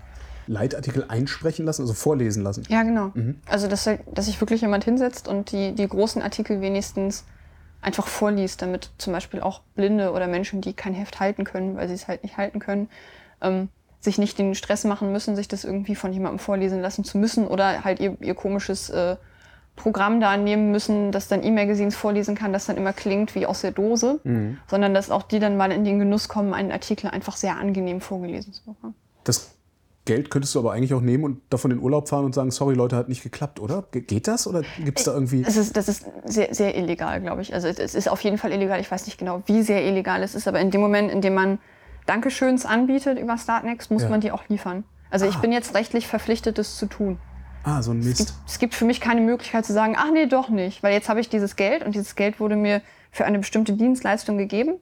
Leitartikel 0.46 1.04
einsprechen 1.08 1.66
lassen, 1.66 1.82
also 1.82 1.94
vorlesen 1.94 2.42
lassen? 2.42 2.64
Ja, 2.68 2.82
genau. 2.82 3.10
Mhm. 3.14 3.40
Also, 3.46 3.68
dass, 3.68 3.88
dass 4.12 4.26
sich 4.26 4.40
wirklich 4.40 4.62
jemand 4.62 4.84
hinsetzt 4.84 5.28
und 5.28 5.52
die, 5.52 5.72
die 5.72 5.86
großen 5.86 6.22
Artikel 6.22 6.60
wenigstens 6.60 7.24
einfach 7.80 8.06
vorliest, 8.06 8.62
damit 8.62 8.90
zum 8.98 9.12
Beispiel 9.12 9.40
auch 9.40 9.60
Blinde 9.76 10.12
oder 10.12 10.26
Menschen, 10.26 10.60
die 10.60 10.72
kein 10.72 10.94
Heft 10.94 11.20
halten 11.20 11.44
können, 11.44 11.76
weil 11.76 11.88
sie 11.88 11.94
es 11.94 12.08
halt 12.08 12.22
nicht 12.22 12.36
halten 12.36 12.58
können, 12.58 12.88
ähm, 13.40 13.68
sich 14.00 14.18
nicht 14.18 14.38
den 14.38 14.54
Stress 14.54 14.84
machen 14.84 15.12
müssen, 15.12 15.36
sich 15.36 15.48
das 15.48 15.64
irgendwie 15.64 15.94
von 15.94 16.12
jemandem 16.12 16.38
vorlesen 16.38 16.80
lassen 16.80 17.04
zu 17.04 17.18
müssen 17.18 17.46
oder 17.46 17.84
halt 17.84 18.00
ihr, 18.00 18.16
ihr 18.20 18.34
komisches 18.34 18.90
äh, 18.90 19.16
Programm 19.78 20.20
da 20.20 20.36
nehmen 20.36 20.70
müssen, 20.70 21.12
das 21.12 21.28
dann 21.28 21.42
E-Magazins 21.42 21.96
vorlesen 21.96 22.34
kann, 22.34 22.52
das 22.52 22.66
dann 22.66 22.76
immer 22.76 22.92
klingt 22.92 23.34
wie 23.34 23.46
aus 23.46 23.62
der 23.62 23.70
Dose, 23.70 24.20
mhm. 24.24 24.58
sondern 24.66 24.92
dass 24.92 25.10
auch 25.10 25.22
die 25.22 25.38
dann 25.38 25.56
mal 25.56 25.72
in 25.72 25.84
den 25.84 25.98
Genuss 25.98 26.28
kommen, 26.28 26.52
einen 26.52 26.70
Artikel 26.70 27.08
einfach 27.08 27.36
sehr 27.36 27.56
angenehm 27.56 28.00
vorgelesen 28.00 28.52
zu 28.52 28.64
bekommen. 28.64 28.94
Das 29.24 29.54
Geld 30.04 30.30
könntest 30.30 30.54
du 30.54 30.58
aber 30.58 30.72
eigentlich 30.72 30.94
auch 30.94 31.00
nehmen 31.00 31.24
und 31.24 31.40
davon 31.50 31.70
in 31.70 31.78
den 31.78 31.84
Urlaub 31.84 32.08
fahren 32.08 32.24
und 32.24 32.34
sagen, 32.34 32.50
sorry 32.50 32.74
Leute, 32.74 32.96
hat 32.96 33.08
nicht 33.08 33.22
geklappt, 33.22 33.60
oder? 33.60 33.84
geht 33.92 34.26
das 34.26 34.46
oder 34.46 34.62
gibt 34.82 34.98
es 34.98 35.04
da 35.04 35.12
irgendwie... 35.12 35.42
Das 35.42 35.56
ist, 35.56 35.76
das 35.76 35.88
ist 35.88 36.06
sehr, 36.24 36.54
sehr 36.54 36.76
illegal, 36.76 37.20
glaube 37.20 37.42
ich. 37.42 37.52
Also 37.52 37.68
es 37.68 37.94
ist 37.94 38.08
auf 38.08 38.20
jeden 38.22 38.38
Fall 38.38 38.52
illegal. 38.52 38.80
Ich 38.80 38.90
weiß 38.90 39.06
nicht 39.06 39.18
genau, 39.18 39.42
wie 39.46 39.62
sehr 39.62 39.84
illegal 39.84 40.22
es 40.22 40.34
ist, 40.34 40.48
aber 40.48 40.60
in 40.60 40.70
dem 40.70 40.80
Moment, 40.80 41.10
in 41.12 41.20
dem 41.20 41.34
man 41.34 41.58
Dankeschöns 42.06 42.64
anbietet 42.64 43.18
über 43.18 43.36
Startnext, 43.36 43.90
muss 43.90 44.02
ja. 44.02 44.08
man 44.08 44.22
die 44.22 44.32
auch 44.32 44.48
liefern. 44.48 44.84
Also 45.10 45.26
ah. 45.26 45.28
ich 45.28 45.36
bin 45.36 45.52
jetzt 45.52 45.74
rechtlich 45.74 46.06
verpflichtet, 46.06 46.56
das 46.56 46.76
zu 46.76 46.86
tun. 46.86 47.18
Ah, 47.68 47.82
so 47.82 47.90
ein 47.90 47.98
Mist. 47.98 48.20
Es 48.20 48.26
gibt, 48.26 48.32
es 48.46 48.58
gibt 48.58 48.74
für 48.74 48.84
mich 48.86 48.98
keine 48.98 49.20
Möglichkeit 49.20 49.66
zu 49.66 49.74
sagen, 49.74 49.94
ach 49.98 50.10
nee, 50.10 50.24
doch 50.24 50.48
nicht. 50.48 50.82
Weil 50.82 50.94
jetzt 50.94 51.10
habe 51.10 51.20
ich 51.20 51.28
dieses 51.28 51.54
Geld 51.54 51.84
und 51.84 51.94
dieses 51.94 52.16
Geld 52.16 52.40
wurde 52.40 52.56
mir 52.56 52.80
für 53.10 53.26
eine 53.26 53.38
bestimmte 53.38 53.74
Dienstleistung 53.74 54.38
gegeben. 54.38 54.76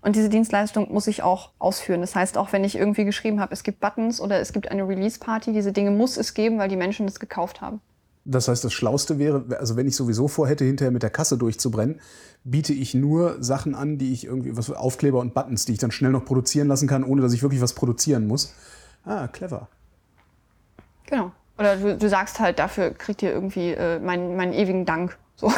Und 0.00 0.16
diese 0.16 0.30
Dienstleistung 0.30 0.90
muss 0.90 1.06
ich 1.08 1.22
auch 1.22 1.50
ausführen. 1.58 2.00
Das 2.00 2.16
heißt, 2.16 2.38
auch 2.38 2.52
wenn 2.52 2.64
ich 2.64 2.74
irgendwie 2.74 3.04
geschrieben 3.04 3.38
habe, 3.38 3.52
es 3.52 3.62
gibt 3.62 3.80
Buttons 3.80 4.18
oder 4.18 4.40
es 4.40 4.54
gibt 4.54 4.70
eine 4.70 4.88
Release-Party, 4.88 5.52
diese 5.52 5.72
Dinge 5.72 5.90
muss 5.90 6.16
es 6.16 6.32
geben, 6.32 6.58
weil 6.58 6.70
die 6.70 6.76
Menschen 6.76 7.06
das 7.06 7.20
gekauft 7.20 7.60
haben. 7.60 7.82
Das 8.24 8.48
heißt, 8.48 8.64
das 8.64 8.72
Schlauste 8.72 9.18
wäre, 9.18 9.44
also 9.58 9.76
wenn 9.76 9.86
ich 9.86 9.94
sowieso 9.94 10.26
vorhätte, 10.26 10.64
hinterher 10.64 10.90
mit 10.90 11.02
der 11.02 11.10
Kasse 11.10 11.36
durchzubrennen, 11.36 12.00
biete 12.44 12.72
ich 12.72 12.94
nur 12.94 13.42
Sachen 13.42 13.74
an, 13.74 13.98
die 13.98 14.12
ich 14.12 14.24
irgendwie, 14.24 14.56
was 14.56 14.70
Aufkleber 14.70 15.20
und 15.20 15.34
Buttons, 15.34 15.66
die 15.66 15.72
ich 15.72 15.78
dann 15.78 15.90
schnell 15.90 16.12
noch 16.12 16.24
produzieren 16.24 16.68
lassen 16.68 16.88
kann, 16.88 17.04
ohne 17.04 17.20
dass 17.20 17.34
ich 17.34 17.42
wirklich 17.42 17.60
was 17.60 17.74
produzieren 17.74 18.26
muss. 18.26 18.54
Ah, 19.04 19.28
clever. 19.28 19.68
Genau. 21.06 21.32
Oder 21.58 21.76
du, 21.76 21.96
du 21.96 22.08
sagst 22.08 22.40
halt, 22.40 22.58
dafür 22.58 22.90
kriegt 22.90 23.22
ihr 23.22 23.30
irgendwie 23.30 23.72
äh, 23.72 23.98
meinen, 23.98 24.36
meinen 24.36 24.52
ewigen 24.52 24.84
Dank. 24.84 25.18
So. 25.36 25.52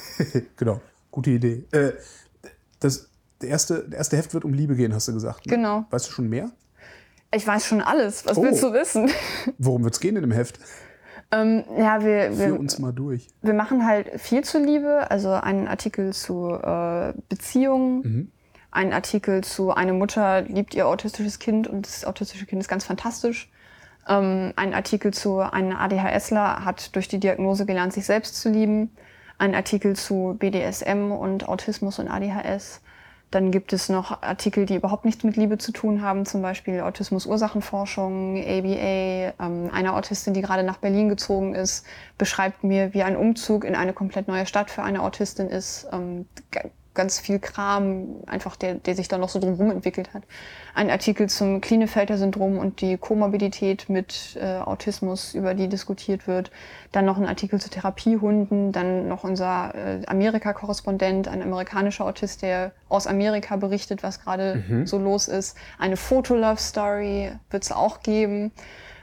genau, 0.56 0.80
gute 1.10 1.30
Idee. 1.30 1.64
Äh, 1.72 1.92
das 2.78 3.10
der 3.40 3.48
erste, 3.48 3.88
der 3.88 3.98
erste 3.98 4.16
Heft 4.16 4.34
wird 4.34 4.44
um 4.44 4.52
Liebe 4.52 4.76
gehen, 4.76 4.94
hast 4.94 5.08
du 5.08 5.12
gesagt. 5.12 5.46
Ne? 5.46 5.56
Genau. 5.56 5.84
Weißt 5.90 6.08
du 6.08 6.12
schon 6.12 6.28
mehr? 6.28 6.50
Ich 7.32 7.46
weiß 7.46 7.66
schon 7.66 7.80
alles. 7.80 8.26
Was 8.26 8.36
oh. 8.36 8.42
willst 8.42 8.62
du 8.62 8.72
wissen? 8.72 9.10
Worum 9.58 9.84
wird 9.84 9.94
es 9.94 10.00
gehen 10.00 10.16
in 10.16 10.22
dem 10.22 10.32
Heft? 10.32 10.58
Ähm, 11.32 11.64
ja, 11.78 12.04
wir, 12.04 12.36
wir, 12.36 12.48
Führ 12.48 12.58
uns 12.58 12.78
mal 12.80 12.92
durch. 12.92 13.28
Wir 13.40 13.54
machen 13.54 13.86
halt 13.86 14.20
viel 14.20 14.42
zur 14.42 14.60
Liebe, 14.60 15.10
also 15.10 15.30
einen 15.30 15.68
Artikel 15.68 16.12
zu 16.12 16.50
äh, 16.50 17.14
Beziehungen, 17.28 18.00
mhm. 18.02 18.32
einen 18.72 18.92
Artikel 18.92 19.44
zu 19.44 19.70
eine 19.70 19.92
Mutter 19.92 20.42
liebt 20.42 20.74
ihr 20.74 20.88
autistisches 20.88 21.38
Kind 21.38 21.68
und 21.68 21.86
das 21.86 22.04
autistische 22.04 22.46
Kind 22.46 22.60
ist 22.60 22.68
ganz 22.68 22.84
fantastisch. 22.84 23.48
Ähm, 24.10 24.52
ein 24.56 24.74
Artikel 24.74 25.14
zu 25.14 25.38
einem 25.38 25.76
ADHSler 25.76 26.64
hat 26.64 26.94
durch 26.96 27.08
die 27.08 27.20
Diagnose 27.20 27.64
gelernt, 27.64 27.92
sich 27.92 28.04
selbst 28.04 28.40
zu 28.40 28.50
lieben. 28.50 28.90
Ein 29.38 29.54
Artikel 29.54 29.96
zu 29.96 30.36
BDSM 30.38 31.12
und 31.12 31.48
Autismus 31.48 31.98
und 31.98 32.08
ADHS. 32.08 32.82
Dann 33.30 33.52
gibt 33.52 33.72
es 33.72 33.88
noch 33.88 34.22
Artikel, 34.22 34.66
die 34.66 34.74
überhaupt 34.74 35.04
nichts 35.04 35.22
mit 35.22 35.36
Liebe 35.36 35.56
zu 35.56 35.70
tun 35.70 36.02
haben, 36.02 36.26
zum 36.26 36.42
Beispiel 36.42 36.80
Autismus-Ursachenforschung, 36.80 38.36
ABA. 38.36 39.32
Ähm, 39.38 39.70
eine 39.72 39.94
Autistin, 39.94 40.34
die 40.34 40.42
gerade 40.42 40.64
nach 40.64 40.78
Berlin 40.78 41.08
gezogen 41.08 41.54
ist, 41.54 41.86
beschreibt 42.18 42.64
mir, 42.64 42.92
wie 42.92 43.04
ein 43.04 43.16
Umzug 43.16 43.64
in 43.64 43.76
eine 43.76 43.92
komplett 43.92 44.26
neue 44.26 44.46
Stadt 44.46 44.70
für 44.70 44.82
eine 44.82 45.02
Autistin 45.02 45.48
ist. 45.48 45.86
Ähm, 45.92 46.26
ganz 46.94 47.20
viel 47.20 47.38
Kram, 47.38 48.22
einfach 48.26 48.56
der, 48.56 48.74
der 48.74 48.94
sich 48.94 49.08
da 49.08 49.16
noch 49.16 49.28
so 49.28 49.38
drumherum 49.38 49.70
entwickelt 49.70 50.12
hat. 50.12 50.24
Ein 50.74 50.90
Artikel 50.90 51.28
zum 51.28 51.60
Klinefelter-Syndrom 51.60 52.58
und 52.58 52.80
die 52.80 52.96
Komorbidität 52.96 53.88
mit 53.88 54.36
äh, 54.40 54.58
Autismus, 54.58 55.34
über 55.34 55.54
die 55.54 55.68
diskutiert 55.68 56.26
wird. 56.26 56.50
Dann 56.90 57.04
noch 57.04 57.16
ein 57.16 57.26
Artikel 57.26 57.60
zu 57.60 57.70
Therapiehunden, 57.70 58.72
dann 58.72 59.06
noch 59.08 59.22
unser 59.22 59.74
äh, 59.74 60.04
Amerika-Korrespondent, 60.06 61.28
ein 61.28 61.42
amerikanischer 61.42 62.04
Autist, 62.04 62.42
der 62.42 62.72
aus 62.88 63.06
Amerika 63.06 63.56
berichtet, 63.56 64.02
was 64.02 64.20
gerade 64.20 64.64
mhm. 64.68 64.86
so 64.86 64.98
los 64.98 65.28
ist. 65.28 65.56
Eine 65.78 65.96
Foto-Love-Story 65.96 67.32
wird 67.50 67.62
es 67.62 67.72
auch 67.72 68.02
geben. 68.02 68.52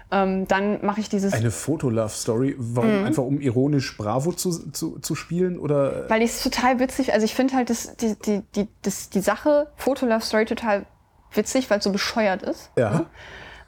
Ähm, 0.09 0.48
dann 0.48 0.86
mache 0.86 1.01
ich 1.01 1.09
dieses. 1.09 1.33
Eine 1.33 1.52
Foto-Love-Story. 1.52 2.56
Warum? 2.57 2.99
Mhm. 3.02 3.06
Einfach 3.06 3.23
um 3.23 3.42
ironisch 3.42 3.97
Bravo 3.97 4.31
zu, 4.31 4.71
zu, 4.71 4.99
zu 4.99 5.16
spielen? 5.16 5.59
Oder? 5.59 6.09
Weil 6.09 6.21
ich 6.21 6.31
es 6.31 6.44
total 6.44 6.80
witzig, 6.80 7.14
also 7.14 7.26
ich 7.26 7.35
finde 7.35 7.56
halt 7.56 7.69
das, 7.69 7.95
die, 7.97 8.16
die, 8.16 8.42
die, 8.56 8.68
das, 8.81 9.09
die 9.09 9.19
Sache 9.19 9.68
Foto-Love-Story 9.76 10.45
total 10.45 10.85
witzig, 11.33 11.69
weil 11.69 11.80
es 11.80 11.83
so 11.83 11.92
bescheuert 11.92 12.42
ist. 12.44 12.71
Ja. 12.78 13.06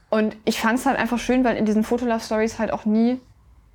Und 0.09 0.37
ich 0.45 0.59
fand 0.59 0.79
es 0.79 0.85
halt 0.85 0.97
einfach 0.97 1.19
schön, 1.19 1.43
weil 1.43 1.57
in 1.57 1.65
diesen 1.65 1.83
Foto-Love-Stories 1.83 2.57
halt 2.57 2.71
auch 2.71 2.85
nie 2.85 3.19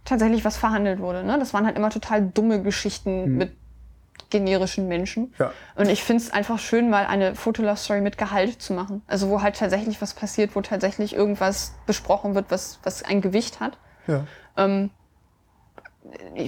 tatsächlich 0.04 0.44
was 0.44 0.56
verhandelt 0.56 1.00
wurde. 1.00 1.22
Ne? 1.22 1.38
Das 1.38 1.54
waren 1.54 1.66
halt 1.66 1.76
immer 1.76 1.90
total 1.90 2.22
dumme 2.22 2.62
Geschichten 2.62 3.32
mhm. 3.32 3.36
mit 3.36 3.52
generischen 4.30 4.88
Menschen. 4.88 5.32
Ja. 5.38 5.52
Und 5.76 5.88
ich 5.88 6.02
finde 6.02 6.22
es 6.22 6.32
einfach 6.32 6.58
schön, 6.58 6.90
mal 6.90 7.06
eine 7.06 7.34
Fotolove-Story 7.34 8.00
mit 8.00 8.18
Gehalt 8.18 8.60
zu 8.60 8.72
machen. 8.72 9.02
Also 9.06 9.28
wo 9.28 9.42
halt 9.42 9.56
tatsächlich 9.56 10.02
was 10.02 10.14
passiert, 10.14 10.56
wo 10.56 10.60
tatsächlich 10.60 11.14
irgendwas 11.14 11.74
besprochen 11.86 12.34
wird, 12.34 12.46
was, 12.50 12.80
was 12.82 13.02
ein 13.02 13.20
Gewicht 13.20 13.60
hat. 13.60 13.78
Ja. 14.06 14.24
Ähm, 14.56 14.90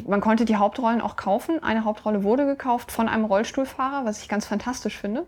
man 0.07 0.21
konnte 0.21 0.45
die 0.45 0.57
Hauptrollen 0.57 1.01
auch 1.01 1.17
kaufen. 1.17 1.63
Eine 1.63 1.85
Hauptrolle 1.85 2.25
wurde 2.25 2.45
gekauft 2.45 2.93
von 2.93 3.09
einem 3.09 3.25
Rollstuhlfahrer, 3.25 4.05
was 4.05 4.21
ich 4.21 4.29
ganz 4.29 4.47
fantastisch 4.47 4.99
finde. 4.99 5.27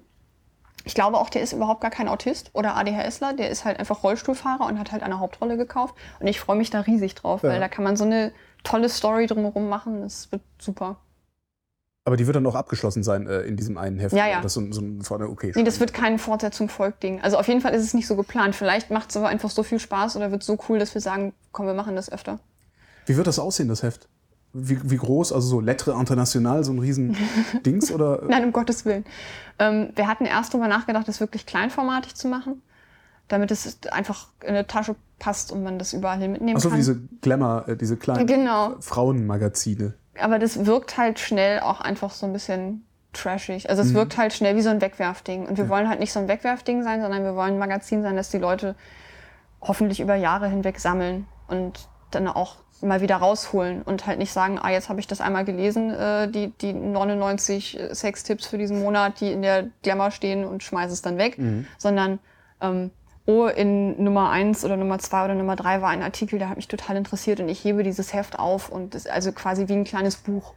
Ich 0.84 0.94
glaube 0.94 1.18
auch, 1.18 1.28
der 1.28 1.42
ist 1.42 1.52
überhaupt 1.52 1.80
gar 1.80 1.90
kein 1.90 2.08
Autist 2.08 2.50
oder 2.54 2.76
ADHSler. 2.76 3.34
Der 3.34 3.50
ist 3.50 3.64
halt 3.64 3.78
einfach 3.78 4.02
Rollstuhlfahrer 4.02 4.66
und 4.66 4.78
hat 4.78 4.92
halt 4.92 5.02
eine 5.02 5.20
Hauptrolle 5.20 5.56
gekauft. 5.56 5.94
Und 6.20 6.26
ich 6.26 6.40
freue 6.40 6.56
mich 6.56 6.70
da 6.70 6.80
riesig 6.80 7.14
drauf, 7.14 7.42
ja. 7.42 7.50
weil 7.50 7.60
da 7.60 7.68
kann 7.68 7.84
man 7.84 7.96
so 7.96 8.04
eine 8.04 8.32
tolle 8.64 8.88
Story 8.88 9.26
drumherum 9.26 9.68
machen. 9.68 10.02
Das 10.02 10.30
wird 10.32 10.42
super. 10.58 10.96
Aber 12.08 12.16
die 12.16 12.26
wird 12.26 12.36
dann 12.36 12.46
auch 12.46 12.54
abgeschlossen 12.54 13.02
sein 13.02 13.26
äh, 13.26 13.42
in 13.42 13.58
diesem 13.58 13.76
einen 13.76 13.98
Heft. 13.98 14.16
Ja, 14.16 14.26
ja. 14.26 14.40
Das 14.40 14.54
so, 14.54 14.62
so 14.72 15.14
okay. 15.20 15.52
Nee, 15.54 15.62
das 15.62 15.78
wird 15.78 15.92
kein 15.92 16.18
Fortsetzung 16.18 16.70
folgt 16.70 17.02
Ding. 17.02 17.20
Also 17.20 17.36
auf 17.36 17.46
jeden 17.48 17.60
Fall 17.60 17.74
ist 17.74 17.84
es 17.84 17.92
nicht 17.92 18.06
so 18.06 18.16
geplant. 18.16 18.56
Vielleicht 18.56 18.90
macht 18.90 19.10
es 19.10 19.18
aber 19.18 19.28
einfach 19.28 19.50
so 19.50 19.62
viel 19.62 19.78
Spaß 19.78 20.16
oder 20.16 20.30
wird 20.30 20.42
so 20.42 20.56
cool, 20.70 20.78
dass 20.78 20.94
wir 20.94 21.02
sagen, 21.02 21.34
komm, 21.52 21.66
wir 21.66 21.74
machen 21.74 21.96
das 21.96 22.10
öfter. 22.10 22.38
Wie 23.04 23.18
wird 23.18 23.26
das 23.26 23.38
aussehen, 23.38 23.68
das 23.68 23.82
Heft? 23.82 24.08
Wie, 24.54 24.78
wie 24.90 24.96
groß? 24.96 25.34
Also 25.34 25.48
so 25.48 25.60
Lettre 25.60 25.92
International, 26.00 26.64
so 26.64 26.72
ein 26.72 26.78
riesen 26.78 27.14
Dings 27.66 27.92
oder? 27.92 28.22
Nein, 28.26 28.42
um 28.42 28.52
Gottes 28.54 28.86
Willen. 28.86 29.04
Ähm, 29.58 29.90
wir 29.94 30.08
hatten 30.08 30.24
erst 30.24 30.54
darüber 30.54 30.68
nachgedacht, 30.68 31.06
das 31.06 31.20
wirklich 31.20 31.44
kleinformatig 31.44 32.14
zu 32.14 32.26
machen, 32.26 32.62
damit 33.28 33.50
es 33.50 33.80
einfach 33.90 34.28
in 34.40 34.48
eine 34.48 34.66
Tasche 34.66 34.96
passt 35.18 35.52
und 35.52 35.62
man 35.62 35.78
das 35.78 35.92
überall 35.92 36.20
hin 36.20 36.32
mitnehmen 36.32 36.56
Ach 36.56 36.62
kann. 36.62 36.72
Also 36.72 36.94
diese 36.94 37.06
Glamour, 37.20 37.68
äh, 37.68 37.76
diese 37.76 37.98
kleinen 37.98 38.26
genau. 38.26 38.76
Frauenmagazine 38.80 39.92
aber 40.20 40.38
das 40.38 40.66
wirkt 40.66 40.96
halt 40.96 41.18
schnell 41.18 41.60
auch 41.60 41.80
einfach 41.80 42.10
so 42.10 42.26
ein 42.26 42.32
bisschen 42.32 42.84
trashig. 43.12 43.68
Also 43.68 43.82
es 43.82 43.90
mhm. 43.90 43.94
wirkt 43.94 44.18
halt 44.18 44.32
schnell 44.32 44.56
wie 44.56 44.62
so 44.62 44.70
ein 44.70 44.80
Wegwerfding. 44.80 45.46
Und 45.46 45.56
wir 45.56 45.64
ja. 45.64 45.70
wollen 45.70 45.88
halt 45.88 46.00
nicht 46.00 46.12
so 46.12 46.20
ein 46.20 46.28
Wegwerfding 46.28 46.82
sein, 46.82 47.00
sondern 47.00 47.24
wir 47.24 47.34
wollen 47.34 47.54
ein 47.54 47.58
Magazin 47.58 48.02
sein, 48.02 48.16
das 48.16 48.30
die 48.30 48.38
Leute 48.38 48.74
hoffentlich 49.60 50.00
über 50.00 50.14
Jahre 50.14 50.48
hinweg 50.48 50.78
sammeln 50.78 51.26
und 51.48 51.88
dann 52.10 52.28
auch 52.28 52.56
mal 52.80 53.00
wieder 53.00 53.16
rausholen 53.16 53.82
und 53.82 54.06
halt 54.06 54.18
nicht 54.18 54.32
sagen, 54.32 54.58
ah, 54.62 54.70
jetzt 54.70 54.88
habe 54.88 55.00
ich 55.00 55.08
das 55.08 55.20
einmal 55.20 55.44
gelesen, 55.44 55.90
äh, 55.90 56.30
die, 56.30 56.52
die 56.60 56.72
99 56.72 57.78
Sextipps 57.92 58.46
für 58.46 58.56
diesen 58.56 58.80
Monat, 58.80 59.20
die 59.20 59.32
in 59.32 59.42
der 59.42 59.66
Glamour 59.82 60.12
stehen 60.12 60.44
und 60.44 60.62
schmeiße 60.62 60.92
es 60.92 61.02
dann 61.02 61.18
weg, 61.18 61.38
Mhm. 61.38 61.66
sondern 61.76 62.20
ähm, 62.60 62.92
oh, 63.28 63.46
in 63.46 64.02
Nummer 64.02 64.30
eins 64.30 64.64
oder 64.64 64.78
Nummer 64.78 64.98
zwei 64.98 65.26
oder 65.26 65.34
Nummer 65.34 65.54
drei 65.54 65.82
war 65.82 65.90
ein 65.90 66.02
Artikel, 66.02 66.38
der 66.38 66.48
hat 66.48 66.56
mich 66.56 66.66
total 66.66 66.96
interessiert 66.96 67.40
und 67.40 67.50
ich 67.50 67.62
hebe 67.62 67.82
dieses 67.82 68.14
Heft 68.14 68.38
auf 68.38 68.70
und 68.70 68.94
ist 68.94 69.08
also 69.08 69.32
quasi 69.32 69.68
wie 69.68 69.74
ein 69.74 69.84
kleines 69.84 70.16
Buch. 70.16 70.54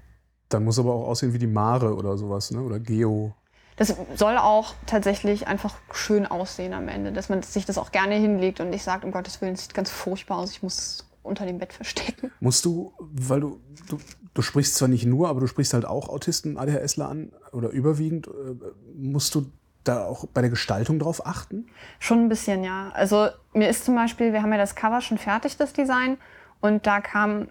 Dann 0.47 0.63
muss 0.63 0.79
aber 0.79 0.93
auch 0.93 1.07
aussehen 1.07 1.33
wie 1.33 1.37
die 1.37 1.47
Mare 1.47 1.93
oder 1.93 2.17
sowas, 2.17 2.49
ne? 2.51 2.61
Oder 2.61 2.79
Geo. 2.79 3.33
Das 3.75 3.93
soll 4.15 4.37
auch 4.37 4.73
tatsächlich 4.85 5.47
einfach 5.47 5.75
schön 5.91 6.25
aussehen 6.25 6.73
am 6.73 6.87
Ende, 6.87 7.11
dass 7.11 7.27
man 7.27 7.43
sich 7.43 7.65
das 7.65 7.77
auch 7.77 7.91
gerne 7.91 8.15
hinlegt 8.15 8.61
und 8.61 8.69
nicht 8.69 8.83
sagt, 8.83 9.03
um 9.03 9.11
Gottes 9.11 9.41
Willen, 9.41 9.53
es 9.53 9.63
sieht 9.63 9.73
ganz 9.73 9.89
furchtbar 9.89 10.37
aus, 10.37 10.51
ich 10.51 10.63
muss 10.63 10.77
es 10.77 11.09
unter 11.23 11.45
dem 11.45 11.57
Bett 11.57 11.73
verstecken. 11.73 12.31
Musst 12.39 12.63
du, 12.63 12.93
weil 12.99 13.41
du, 13.41 13.59
du, 13.89 13.99
du 14.33 14.41
sprichst 14.41 14.75
zwar 14.75 14.87
nicht 14.87 15.05
nur, 15.05 15.27
aber 15.27 15.41
du 15.41 15.47
sprichst 15.47 15.73
halt 15.73 15.85
auch 15.85 16.07
Autisten, 16.07 16.57
ADHSler 16.57 17.09
an 17.09 17.33
oder 17.51 17.69
überwiegend, 17.69 18.27
äh, 18.27 18.55
musst 18.95 19.35
du 19.35 19.51
da 19.83 20.05
auch 20.05 20.25
bei 20.27 20.41
der 20.41 20.49
Gestaltung 20.49 20.99
drauf 20.99 21.25
achten? 21.25 21.67
Schon 21.99 22.25
ein 22.25 22.29
bisschen, 22.29 22.63
ja. 22.63 22.91
Also 22.93 23.29
mir 23.53 23.69
ist 23.69 23.85
zum 23.85 23.95
Beispiel, 23.95 24.33
wir 24.33 24.41
haben 24.41 24.51
ja 24.51 24.57
das 24.57 24.75
Cover 24.75 25.01
schon 25.01 25.17
fertig, 25.17 25.57
das 25.57 25.73
Design, 25.73 26.17
und 26.59 26.85
da 26.85 27.01
kam 27.01 27.49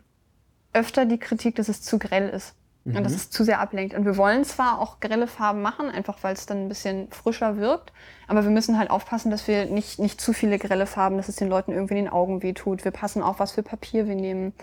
öfter 0.72 1.04
die 1.04 1.18
Kritik, 1.18 1.56
dass 1.56 1.68
es 1.68 1.82
zu 1.82 1.98
grell 1.98 2.28
ist 2.28 2.54
und 2.84 3.04
dass 3.04 3.12
es 3.12 3.30
zu 3.30 3.44
sehr 3.44 3.60
ablenkt. 3.60 3.94
Und 3.94 4.04
wir 4.04 4.16
wollen 4.16 4.44
zwar 4.44 4.78
auch 4.78 5.00
grelle 5.00 5.26
Farben 5.26 5.62
machen, 5.62 5.90
einfach 5.90 6.18
weil 6.22 6.32
es 6.32 6.46
dann 6.46 6.64
ein 6.64 6.68
bisschen 6.68 7.10
frischer 7.10 7.58
wirkt, 7.58 7.92
aber 8.26 8.42
wir 8.42 8.50
müssen 8.50 8.78
halt 8.78 8.90
aufpassen, 8.90 9.30
dass 9.30 9.46
wir 9.46 9.66
nicht, 9.66 9.98
nicht 9.98 10.20
zu 10.20 10.32
viele 10.32 10.58
grelle 10.58 10.86
Farben, 10.86 11.16
dass 11.16 11.28
es 11.28 11.36
den 11.36 11.48
Leuten 11.48 11.72
irgendwie 11.72 11.98
in 11.98 12.04
den 12.04 12.12
Augen 12.12 12.42
wehtut. 12.42 12.84
Wir 12.84 12.92
passen 12.92 13.22
auf, 13.22 13.38
was 13.38 13.52
für 13.52 13.62
Papier 13.62 14.06
wir 14.06 14.14
nehmen, 14.14 14.54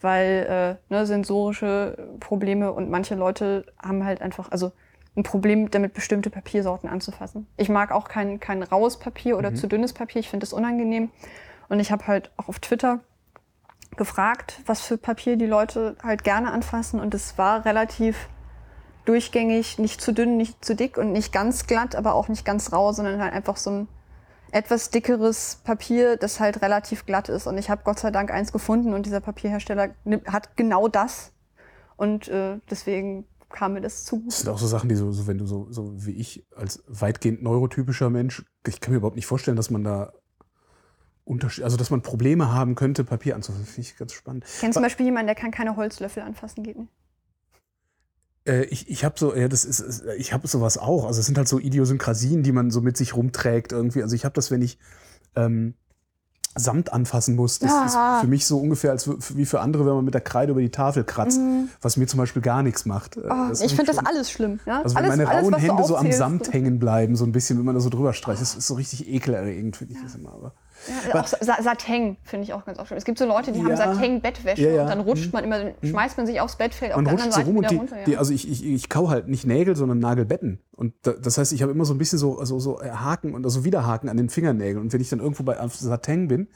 weil 0.00 0.78
äh, 0.90 0.92
ne, 0.94 1.06
sensorische 1.06 1.96
Probleme 2.20 2.72
und 2.72 2.90
manche 2.90 3.14
Leute 3.14 3.66
haben 3.82 4.04
halt 4.04 4.22
einfach, 4.22 4.50
also 4.52 4.72
ein 5.16 5.22
Problem 5.22 5.70
damit, 5.70 5.94
bestimmte 5.94 6.30
Papiersorten 6.30 6.88
anzufassen. 6.88 7.46
Ich 7.56 7.68
mag 7.68 7.90
auch 7.90 8.08
kein, 8.08 8.38
kein 8.38 8.62
raues 8.62 8.98
Papier 8.98 9.38
oder 9.38 9.54
zu 9.54 9.66
dünnes 9.66 9.92
Papier, 9.92 10.20
ich 10.20 10.28
finde 10.28 10.44
das 10.44 10.52
unangenehm. 10.52 11.10
Und 11.68 11.80
ich 11.80 11.90
habe 11.90 12.06
halt 12.06 12.30
auch 12.36 12.48
auf 12.48 12.58
Twitter 12.58 13.00
gefragt, 13.96 14.60
was 14.66 14.82
für 14.82 14.98
Papier 14.98 15.36
die 15.36 15.46
Leute 15.46 15.96
halt 16.02 16.22
gerne 16.22 16.52
anfassen. 16.52 17.00
Und 17.00 17.14
es 17.14 17.38
war 17.38 17.64
relativ 17.64 18.28
durchgängig, 19.06 19.78
nicht 19.78 20.00
zu 20.00 20.12
dünn, 20.12 20.36
nicht 20.36 20.64
zu 20.64 20.74
dick 20.74 20.98
und 20.98 21.12
nicht 21.12 21.32
ganz 21.32 21.66
glatt, 21.66 21.96
aber 21.96 22.14
auch 22.14 22.28
nicht 22.28 22.44
ganz 22.44 22.72
rau, 22.72 22.92
sondern 22.92 23.22
halt 23.22 23.32
einfach 23.32 23.56
so 23.56 23.70
ein 23.70 23.88
etwas 24.52 24.90
dickeres 24.90 25.60
Papier, 25.64 26.16
das 26.16 26.40
halt 26.40 26.62
relativ 26.62 27.06
glatt 27.06 27.28
ist. 27.28 27.46
Und 27.46 27.58
ich 27.58 27.70
habe 27.70 27.82
Gott 27.84 27.98
sei 27.98 28.10
Dank 28.10 28.30
eins 28.30 28.52
gefunden 28.52 28.94
und 28.94 29.06
dieser 29.06 29.20
Papierhersteller 29.20 29.90
hat 30.26 30.56
genau 30.56 30.88
das. 30.88 31.32
Und 31.96 32.28
äh, 32.28 32.58
deswegen 32.70 33.24
kam 33.48 33.74
mir 33.74 33.80
das 33.80 34.04
zu. 34.04 34.22
Das 34.26 34.40
sind 34.40 34.48
auch 34.48 34.58
so 34.58 34.66
Sachen, 34.66 34.88
die 34.88 34.96
so, 34.96 35.12
so 35.12 35.26
wenn 35.26 35.38
du 35.38 35.46
so, 35.46 35.66
so 35.70 35.92
wie 36.04 36.12
ich 36.12 36.46
als 36.54 36.82
weitgehend 36.86 37.42
neurotypischer 37.42 38.10
Mensch, 38.10 38.44
ich 38.66 38.80
kann 38.80 38.92
mir 38.92 38.98
überhaupt 38.98 39.16
nicht 39.16 39.26
vorstellen, 39.26 39.56
dass 39.56 39.70
man 39.70 39.84
da 39.84 40.12
Unterschied, 41.24 41.64
also 41.64 41.76
dass 41.76 41.90
man 41.90 42.02
Probleme 42.02 42.52
haben 42.52 42.74
könnte, 42.74 43.04
Papier 43.04 43.34
anzufassen. 43.34 43.66
Finde 43.66 43.88
ich 43.88 43.96
ganz 43.96 44.12
spannend. 44.12 44.44
Ich 44.46 44.60
kenne 44.60 44.72
zum 44.72 44.82
Beispiel 44.82 45.06
jemanden, 45.06 45.26
der 45.26 45.34
kann 45.34 45.50
keine 45.50 45.76
Holzlöffel 45.76 46.22
anfassen, 46.22 46.62
geht 46.62 46.78
nicht. 46.78 46.92
Äh, 48.46 48.64
ich 48.66 48.88
ich 48.88 49.04
habe 49.04 49.18
so, 49.18 49.34
ja, 49.34 49.48
das 49.48 49.64
ist, 49.64 50.04
ich 50.18 50.32
habe 50.32 50.46
sowas 50.46 50.78
auch. 50.78 51.04
Also 51.04 51.20
es 51.20 51.26
sind 51.26 51.36
halt 51.36 51.48
so 51.48 51.58
Idiosynkrasien, 51.58 52.42
die 52.42 52.52
man 52.52 52.70
so 52.70 52.80
mit 52.80 52.96
sich 52.96 53.16
rumträgt 53.16 53.72
irgendwie. 53.72 54.02
Also 54.02 54.14
ich 54.14 54.24
habe 54.24 54.34
das, 54.34 54.50
wenn 54.50 54.62
ich 54.62 54.78
ähm, 55.34 55.74
Samt 56.58 56.92
anfassen 56.92 57.36
muss, 57.36 57.58
das 57.58 57.70
Ah. 57.70 57.84
ist 58.16 58.20
für 58.22 58.26
mich 58.28 58.46
so 58.46 58.58
ungefähr 58.58 58.90
als 58.90 59.08
wie 59.36 59.44
für 59.44 59.60
andere, 59.60 59.84
wenn 59.86 59.94
man 59.94 60.04
mit 60.06 60.14
der 60.14 60.22
Kreide 60.22 60.52
über 60.52 60.60
die 60.62 60.70
Tafel 60.70 61.04
kratzt, 61.04 61.38
was 61.82 61.96
mir 61.98 62.06
zum 62.06 62.18
Beispiel 62.18 62.40
gar 62.40 62.62
nichts 62.62 62.86
macht. 62.86 63.16
Mhm. 63.16 63.22
Oh, 63.30 63.52
ich 63.52 63.74
finde 63.74 63.92
das 63.92 63.98
alles 63.98 64.30
schlimm. 64.30 64.58
Ja? 64.64 64.82
Also 64.82 64.94
wenn 64.96 65.04
alles, 65.04 65.16
meine 65.18 65.28
alles, 65.28 65.44
rauen 65.44 65.52
du 65.52 65.58
Hände 65.58 65.84
so 65.84 65.96
am. 65.96 66.10
Samt 66.12 66.52
hängen 66.52 66.78
bleiben, 66.78 67.14
so 67.14 67.24
ein 67.24 67.32
bisschen, 67.32 67.58
wenn 67.58 67.66
man 67.66 67.74
da 67.74 67.80
so 67.80 67.90
drüber 67.90 68.12
streicht, 68.14 68.40
das 68.40 68.56
ist 68.56 68.66
so 68.66 68.74
richtig 68.74 69.06
ekelerregend, 69.08 69.76
finde 69.76 69.94
ich 69.94 70.02
das 70.02 70.14
immer. 70.14 70.32
Aber 70.32 70.52
Ja, 71.12 71.20
auch 71.20 71.26
Sa 71.26 71.62
Sateng 71.62 72.16
finde 72.22 72.44
ich 72.44 72.52
auch 72.52 72.64
ganz 72.64 72.78
oft 72.78 72.88
schlimm. 72.88 72.98
Es 72.98 73.04
gibt 73.04 73.18
so 73.18 73.26
Leute, 73.26 73.52
die 73.52 73.60
haben 73.60 73.70
Ja. 73.70 73.76
Sateng-Bettwäsche 73.76 74.74
Ja, 74.74 74.82
und 74.82 74.88
dann 74.88 75.00
rutscht 75.00 75.32
man 75.32 75.44
immer, 75.44 75.72
schmeißt 75.82 76.16
man 76.16 76.26
sich 76.26 76.40
aufs 76.40 76.56
Bett, 76.56 76.74
fällt 76.74 76.92
auf 76.92 76.96
man 76.96 77.04
der 77.06 77.12
rutscht 77.14 77.24
anderen 77.24 77.32
so 77.32 77.38
Seite 77.38 77.48
rum 77.48 77.56
und 77.58 77.70
die, 77.70 77.76
runter. 77.76 77.98
Ja. 77.98 78.04
die, 78.04 78.16
also 78.16 78.32
ich, 78.32 78.50
ich, 78.50 78.64
ich 78.64 78.88
kau 78.88 79.08
halt 79.08 79.28
nicht 79.28 79.46
Nägel, 79.46 79.76
sondern 79.76 79.98
Nagelbetten. 79.98 80.60
Und 80.72 80.94
da, 81.02 81.12
das 81.12 81.38
heißt, 81.38 81.52
ich 81.52 81.62
habe 81.62 81.72
immer 81.72 81.84
so 81.84 81.94
ein 81.94 81.98
bisschen 81.98 82.18
so, 82.18 82.44
so, 82.44 82.58
so 82.58 82.80
Haken 82.80 83.34
und 83.34 83.44
also 83.44 83.64
Widerhaken 83.64 84.08
an 84.08 84.16
den 84.16 84.28
Fingernägeln. 84.28 84.78
Und 84.78 84.92
wenn 84.92 85.00
ich 85.00 85.08
dann 85.08 85.20
irgendwo 85.20 85.42
bei 85.42 85.56
Sateng 85.68 86.28
bin, 86.28 86.48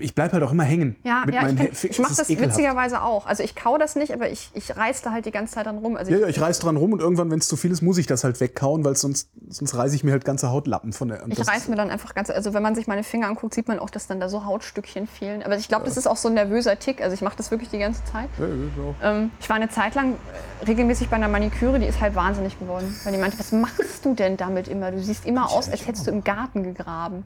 ich 0.00 0.14
bleibe 0.14 0.32
halt 0.32 0.42
auch 0.42 0.52
immer 0.52 0.64
hängen. 0.64 0.96
ja, 1.04 1.22
mit 1.26 1.34
ja, 1.34 1.42
meinen 1.42 1.58
ich, 1.72 1.82
Hä- 1.82 1.88
ich 1.88 1.98
mache 1.98 2.14
das 2.14 2.28
ekelhaft. 2.30 2.56
witzigerweise 2.56 3.02
auch. 3.02 3.26
Also 3.26 3.42
ich 3.42 3.54
kau 3.54 3.78
das 3.78 3.96
nicht, 3.96 4.12
aber 4.12 4.30
ich, 4.30 4.50
ich 4.54 4.76
reiß 4.76 5.02
da 5.02 5.12
halt 5.12 5.26
die 5.26 5.30
ganze 5.30 5.54
Zeit 5.54 5.66
dann 5.66 5.78
rum. 5.78 5.96
Also 5.96 6.10
Ja, 6.10 6.16
ich, 6.18 6.22
ja, 6.22 6.28
ich 6.28 6.40
reiß 6.40 6.58
dran 6.60 6.76
rum 6.76 6.92
und 6.92 7.00
irgendwann, 7.00 7.30
wenn 7.30 7.38
es 7.38 7.48
zu 7.48 7.56
viel 7.56 7.70
ist, 7.70 7.82
muss 7.82 7.98
ich 7.98 8.06
das 8.06 8.24
halt 8.24 8.40
wegkauen, 8.40 8.84
weil 8.84 8.96
sonst, 8.96 9.28
sonst 9.48 9.74
reiße 9.74 9.94
ich 9.94 10.04
mir 10.04 10.12
halt 10.12 10.24
ganze 10.24 10.50
Hautlappen 10.50 10.92
von 10.92 11.08
der. 11.08 11.24
ich 11.28 11.46
reiß 11.46 11.68
mir 11.68 11.76
dann 11.76 11.90
einfach 11.90 12.14
ganz, 12.14 12.30
also 12.30 12.54
wenn 12.54 12.62
man 12.62 12.74
sich 12.74 12.86
meine 12.86 13.02
Finger 13.04 13.26
anguckt, 13.28 13.54
sieht 13.54 13.68
man 13.68 13.78
auch, 13.78 13.90
dass 13.90 14.06
dann 14.06 14.20
da 14.20 14.28
so 14.28 14.44
Hautstückchen 14.44 15.06
fehlen. 15.06 15.42
Aber 15.42 15.56
ich 15.56 15.68
glaube, 15.68 15.84
das 15.84 15.96
ist 15.96 16.06
auch 16.06 16.16
so 16.16 16.28
ein 16.28 16.34
nervöser 16.34 16.78
Tick. 16.78 17.02
Also 17.02 17.14
ich 17.14 17.22
mache 17.22 17.36
das 17.36 17.50
wirklich 17.50 17.70
die 17.70 17.78
ganze 17.78 18.04
Zeit. 18.04 18.28
Ja, 18.38 18.46
ja, 18.46 18.54
ja. 18.54 19.16
Ähm, 19.18 19.30
ich 19.40 19.48
war 19.48 19.56
eine 19.56 19.68
Zeit 19.68 19.94
lang 19.94 20.12
äh, 20.60 20.64
regelmäßig 20.66 21.08
bei 21.08 21.16
einer 21.16 21.28
Maniküre, 21.28 21.78
die 21.78 21.86
ist 21.86 22.00
halt 22.00 22.14
wahnsinnig 22.14 22.58
geworden. 22.58 22.94
Weil 23.04 23.12
die 23.12 23.18
meinte, 23.18 23.38
was 23.38 23.52
machst 23.52 24.04
du 24.04 24.14
denn 24.14 24.36
damit 24.36 24.68
immer? 24.68 24.90
Du 24.90 25.00
siehst 25.02 25.26
immer 25.26 25.50
aus, 25.50 25.68
als 25.68 25.86
hättest 25.86 26.06
du 26.06 26.10
im 26.10 26.24
Garten 26.24 26.62
gegraben. 26.62 27.24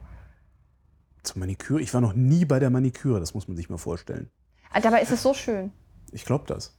Zur 1.27 1.39
Maniküre. 1.39 1.81
Ich 1.81 1.93
war 1.93 2.01
noch 2.01 2.13
nie 2.13 2.45
bei 2.45 2.59
der 2.59 2.69
Maniküre, 2.69 3.19
das 3.19 3.33
muss 3.33 3.47
man 3.47 3.57
sich 3.57 3.69
mal 3.69 3.77
vorstellen. 3.77 4.29
Aber 4.71 4.81
Dabei 4.81 5.01
ist 5.01 5.11
es 5.11 5.21
so 5.21 5.33
schön. 5.33 5.71
Ich 6.11 6.23
glaube 6.25 6.45
das. 6.47 6.77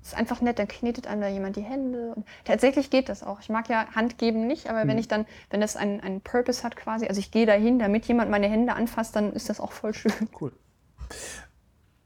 Es 0.00 0.08
ist 0.08 0.14
einfach 0.14 0.40
nett, 0.40 0.58
dann 0.60 0.68
knetet 0.68 1.06
einem 1.08 1.20
da 1.20 1.28
jemand 1.28 1.56
die 1.56 1.62
Hände. 1.62 2.14
Und 2.14 2.24
tatsächlich 2.44 2.90
geht 2.90 3.08
das 3.08 3.22
auch. 3.24 3.40
Ich 3.40 3.48
mag 3.48 3.68
ja 3.68 3.86
Hand 3.94 4.16
geben 4.18 4.46
nicht, 4.46 4.68
aber 4.70 4.82
Hm. 4.82 4.88
wenn 4.88 4.98
ich 4.98 5.08
dann, 5.08 5.26
wenn 5.50 5.60
das 5.60 5.76
einen, 5.76 6.00
einen 6.00 6.20
Purpose 6.20 6.62
hat 6.62 6.76
quasi, 6.76 7.06
also 7.06 7.18
ich 7.18 7.30
gehe 7.32 7.44
dahin, 7.46 7.78
damit 7.78 8.06
jemand 8.06 8.30
meine 8.30 8.48
Hände 8.48 8.74
anfasst, 8.74 9.16
dann 9.16 9.32
ist 9.32 9.48
das 9.48 9.58
auch 9.60 9.72
voll 9.72 9.92
schön. 9.94 10.12
Cool. 10.40 10.52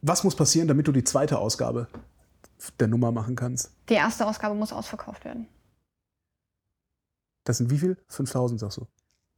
Was 0.00 0.24
muss 0.24 0.34
passieren, 0.34 0.66
damit 0.68 0.88
du 0.88 0.92
die 0.92 1.04
zweite 1.04 1.38
Ausgabe 1.38 1.88
der 2.80 2.88
Nummer 2.88 3.12
machen 3.12 3.36
kannst? 3.36 3.72
Die 3.88 3.94
erste 3.94 4.26
Ausgabe 4.26 4.54
muss 4.54 4.72
ausverkauft 4.72 5.24
werden. 5.24 5.46
Das 7.44 7.58
sind 7.58 7.70
wie 7.70 7.78
viel? 7.78 7.96
5000, 8.08 8.60
sagst 8.60 8.78
du? 8.78 8.86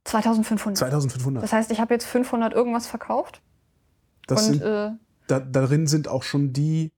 2500. 0.05 0.77
2500. 0.77 1.43
Das 1.43 1.51
heißt, 1.53 1.71
ich 1.71 1.79
habe 1.79 1.93
jetzt 1.93 2.05
500 2.05 2.53
irgendwas 2.53 2.87
verkauft. 2.87 3.41
Das 4.27 4.47
und 4.47 4.53
sind, 4.55 4.61
äh, 4.63 4.91
da, 5.27 5.39
darin 5.39 5.87
sind 5.87 6.07
auch 6.07 6.23
schon 6.23 6.53
die, 6.53 6.91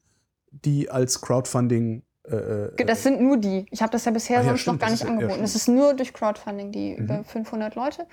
die 0.52 0.90
als 0.90 1.22
Crowdfunding. 1.22 2.04
Äh, 2.28 2.36
äh, 2.36 2.86
das 2.86 3.04
sind 3.04 3.22
nur 3.22 3.38
die. 3.38 3.66
Ich 3.72 3.82
habe 3.82 3.92
das 3.92 4.06
ja 4.06 4.12
bisher 4.12 4.40
Ach 4.40 4.44
ja, 4.44 4.50
sonst 4.50 4.62
stimmt, 4.62 4.76
noch 4.82 4.88
gar 4.88 4.92
nicht 4.92 5.02
ist 5.02 5.08
ja- 5.08 5.14
ja, 5.14 5.14
angeboten. 5.20 5.44
Es 5.44 5.56
ist 5.56 5.68
nur 5.68 5.94
durch 5.94 6.14
Crowdfunding, 6.14 6.72
die 6.72 6.92
Mhm. 6.96 7.04
über 7.04 7.24
500 7.24 7.76
Leute. 7.76 8.06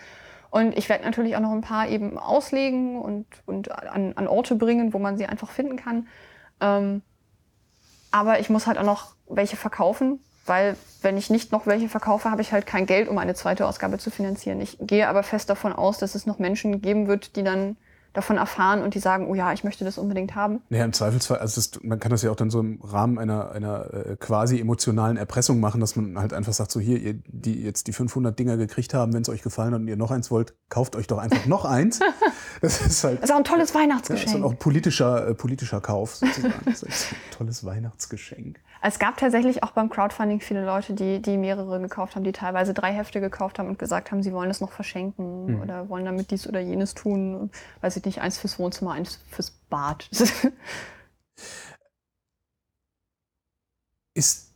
Und 0.51 0.77
ich 0.79 0.89
werde 0.89 1.05
natürlich 1.05 1.35
auch 1.35 1.41
noch 1.41 1.51
ein 1.51 1.63
paar 1.63 1.89
eben 1.89 2.17
auslegen 2.17 3.01
und, 3.01 3.27
und 3.45 3.73
an, 3.73 4.13
an 4.15 4.29
Orte 4.29 4.55
bringen, 4.55 4.95
wo 4.95 5.01
man 5.01 5.19
sie 5.19 5.27
einfach 5.27 5.51
finden 5.51 5.77
kann. 5.77 6.07
Ähm, 6.61 7.03
aber 8.13 8.39
ich 8.39 8.49
muss 8.51 8.69
halt 8.69 8.79
auch 8.79 8.85
noch 8.85 9.17
welche 9.29 9.57
verkaufen, 9.57 10.21
weil 10.47 10.77
wenn 11.03 11.17
ich 11.17 11.31
nicht 11.31 11.53
noch 11.53 11.67
welche 11.67 11.89
verkaufe, 11.89 12.31
habe 12.31 12.43
ich 12.43 12.53
halt 12.53 12.67
kein 12.67 12.87
Geld, 12.87 13.09
um 13.09 13.19
eine 13.19 13.35
zweite 13.35 13.67
Ausgabe 13.67 13.99
zu 13.99 14.11
finanzieren. 14.11 14.61
Ich 14.61 14.79
gehe 14.81 15.09
aber 15.09 15.23
fest 15.23 15.51
davon 15.51 15.73
aus, 15.73 15.99
dass 15.99 16.15
es 16.15 16.27
noch 16.27 16.39
Menschen 16.39 16.81
geben 16.83 17.07
wird, 17.07 17.37
die 17.37 17.43
dann 17.43 17.77
davon 18.15 18.39
erfahren 18.39 18.83
und 18.83 18.95
die 18.95 19.01
sagen, 19.01 19.27
oh 19.29 19.35
ja, 19.35 19.53
ich 19.53 19.65
möchte 19.65 19.85
das 19.85 19.99
unbedingt 19.99 20.35
haben. 20.35 20.63
Naja, 20.71 20.85
im 20.85 20.93
Zweifelsfall, 20.93 21.39
also 21.39 21.61
das, 21.61 21.83
man 21.83 22.01
kann 22.01 22.11
das 22.11 22.23
ja 22.23 22.31
auch 22.31 22.37
dann 22.37 22.49
so 22.49 22.61
im 22.61 22.81
Rahmen 22.83 23.19
einer, 23.19 23.51
einer 23.51 23.93
äh, 23.93 24.17
quasi 24.17 24.59
emotionalen 24.61 25.17
Erpressung 25.17 25.61
machen, 25.61 25.81
dass 25.81 25.97
man 25.97 26.19
halt 26.19 26.33
einfach 26.33 26.53
sagt, 26.53 26.71
so 26.71 26.81
hier, 26.81 26.99
ihr, 26.99 27.15
die 27.27 27.63
jetzt 27.63 27.87
die 27.89 27.93
500 27.93 28.39
Dinger 28.39 28.57
gekriegt 28.57 28.95
haben, 28.95 29.13
wenn 29.13 29.23
es 29.23 29.29
euch 29.29 29.43
gefallen 29.43 29.75
hat 29.75 29.81
und 29.81 29.89
ihr 29.89 29.97
noch 29.97 30.13
eins 30.13 30.31
wollt, 30.31 30.55
kauft 30.71 30.97
euch 30.97 31.07
doch 31.09 31.19
einfach 31.19 31.45
noch 31.47 31.65
eins. 31.65 32.01
Das 32.61 32.81
ist 32.81 33.05
halt 33.05 33.19
Das 33.19 33.29
ist 33.29 33.33
auch 33.33 33.39
ein 33.39 33.45
tolles 33.45 33.55
ja, 33.55 33.59
das 33.59 33.69
ist 33.71 33.75
Weihnachtsgeschenk. 33.75 34.45
auch 34.45 34.51
ein 34.53 34.57
politischer, 34.57 35.29
äh, 35.29 35.35
politischer 35.35 35.81
Kauf 35.81 36.15
sozusagen. 36.15 36.55
Das 36.65 36.83
ist 36.83 37.13
ein 37.13 37.37
tolles 37.37 37.65
Weihnachtsgeschenk. 37.65 38.61
Es 38.87 38.99
gab 38.99 39.17
tatsächlich 39.17 39.63
auch 39.63 39.71
beim 39.71 39.89
Crowdfunding 39.89 40.41
viele 40.41 40.65
Leute, 40.65 40.93
die, 40.93 41.21
die 41.21 41.39
mehrere 41.39 41.81
gekauft 41.81 42.17
haben, 42.17 42.25
die 42.25 42.33
teilweise 42.33 42.75
drei 42.75 42.93
Hefte 42.93 43.21
gekauft 43.21 43.59
haben 43.59 43.69
und 43.69 43.79
gesagt 43.79 44.11
haben, 44.13 44.23
sie 44.23 44.33
wollen 44.33 44.51
es 44.51 44.61
noch 44.61 44.73
verschenken 44.73 45.61
oder 45.63 45.89
wollen 45.89 46.05
damit 46.05 46.31
dies 46.31 46.47
oder 46.47 46.61
jenes 46.61 46.93
tun. 46.93 47.51
Weiß 48.05 48.11
ich 48.11 48.17
nicht, 48.17 48.23
eins 48.23 48.37
fürs 48.37 48.59
Wohnzimmer, 48.59 48.93
eins 48.93 49.19
fürs 49.31 49.51
Bad. 49.71 50.11
ist 54.15 54.53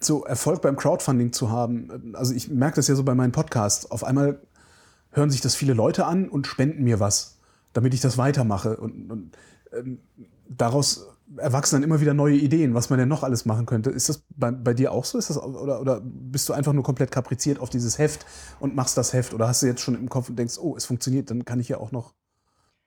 so 0.00 0.24
Erfolg 0.24 0.62
beim 0.62 0.76
Crowdfunding 0.76 1.34
zu 1.34 1.50
haben, 1.50 2.14
also 2.16 2.32
ich 2.32 2.48
merke 2.48 2.76
das 2.76 2.88
ja 2.88 2.94
so 2.94 3.04
bei 3.04 3.14
meinen 3.14 3.32
Podcasts, 3.32 3.90
auf 3.90 4.04
einmal 4.04 4.40
hören 5.12 5.30
sich 5.30 5.42
das 5.42 5.54
viele 5.54 5.74
Leute 5.74 6.06
an 6.06 6.30
und 6.30 6.46
spenden 6.46 6.82
mir 6.84 6.98
was, 6.98 7.40
damit 7.74 7.92
ich 7.92 8.00
das 8.00 8.16
weitermache. 8.16 8.78
Und, 8.78 9.10
und 9.10 9.36
ähm, 9.72 10.00
daraus 10.48 11.06
erwachsen 11.36 11.76
dann 11.76 11.82
immer 11.82 12.00
wieder 12.00 12.14
neue 12.14 12.36
Ideen, 12.36 12.74
was 12.74 12.90
man 12.90 12.98
denn 12.98 13.08
noch 13.08 13.22
alles 13.22 13.44
machen 13.44 13.66
könnte. 13.66 13.90
Ist 13.90 14.08
das 14.08 14.24
bei, 14.36 14.50
bei 14.50 14.74
dir 14.74 14.92
auch 14.92 15.04
so? 15.04 15.18
Ist 15.18 15.30
das, 15.30 15.38
oder, 15.38 15.80
oder 15.80 16.00
bist 16.02 16.48
du 16.48 16.52
einfach 16.52 16.72
nur 16.72 16.84
komplett 16.84 17.10
kapriziert 17.10 17.58
auf 17.58 17.70
dieses 17.70 17.98
Heft 17.98 18.26
und 18.60 18.74
machst 18.74 18.96
das 18.96 19.12
Heft? 19.12 19.34
Oder 19.34 19.48
hast 19.48 19.62
du 19.62 19.66
jetzt 19.66 19.80
schon 19.80 19.94
im 19.94 20.08
Kopf 20.08 20.28
und 20.28 20.36
denkst, 20.38 20.58
oh, 20.58 20.76
es 20.76 20.84
funktioniert, 20.84 21.30
dann 21.30 21.44
kann 21.44 21.60
ich 21.60 21.68
ja 21.68 21.78
auch 21.78 21.92
noch, 21.92 22.14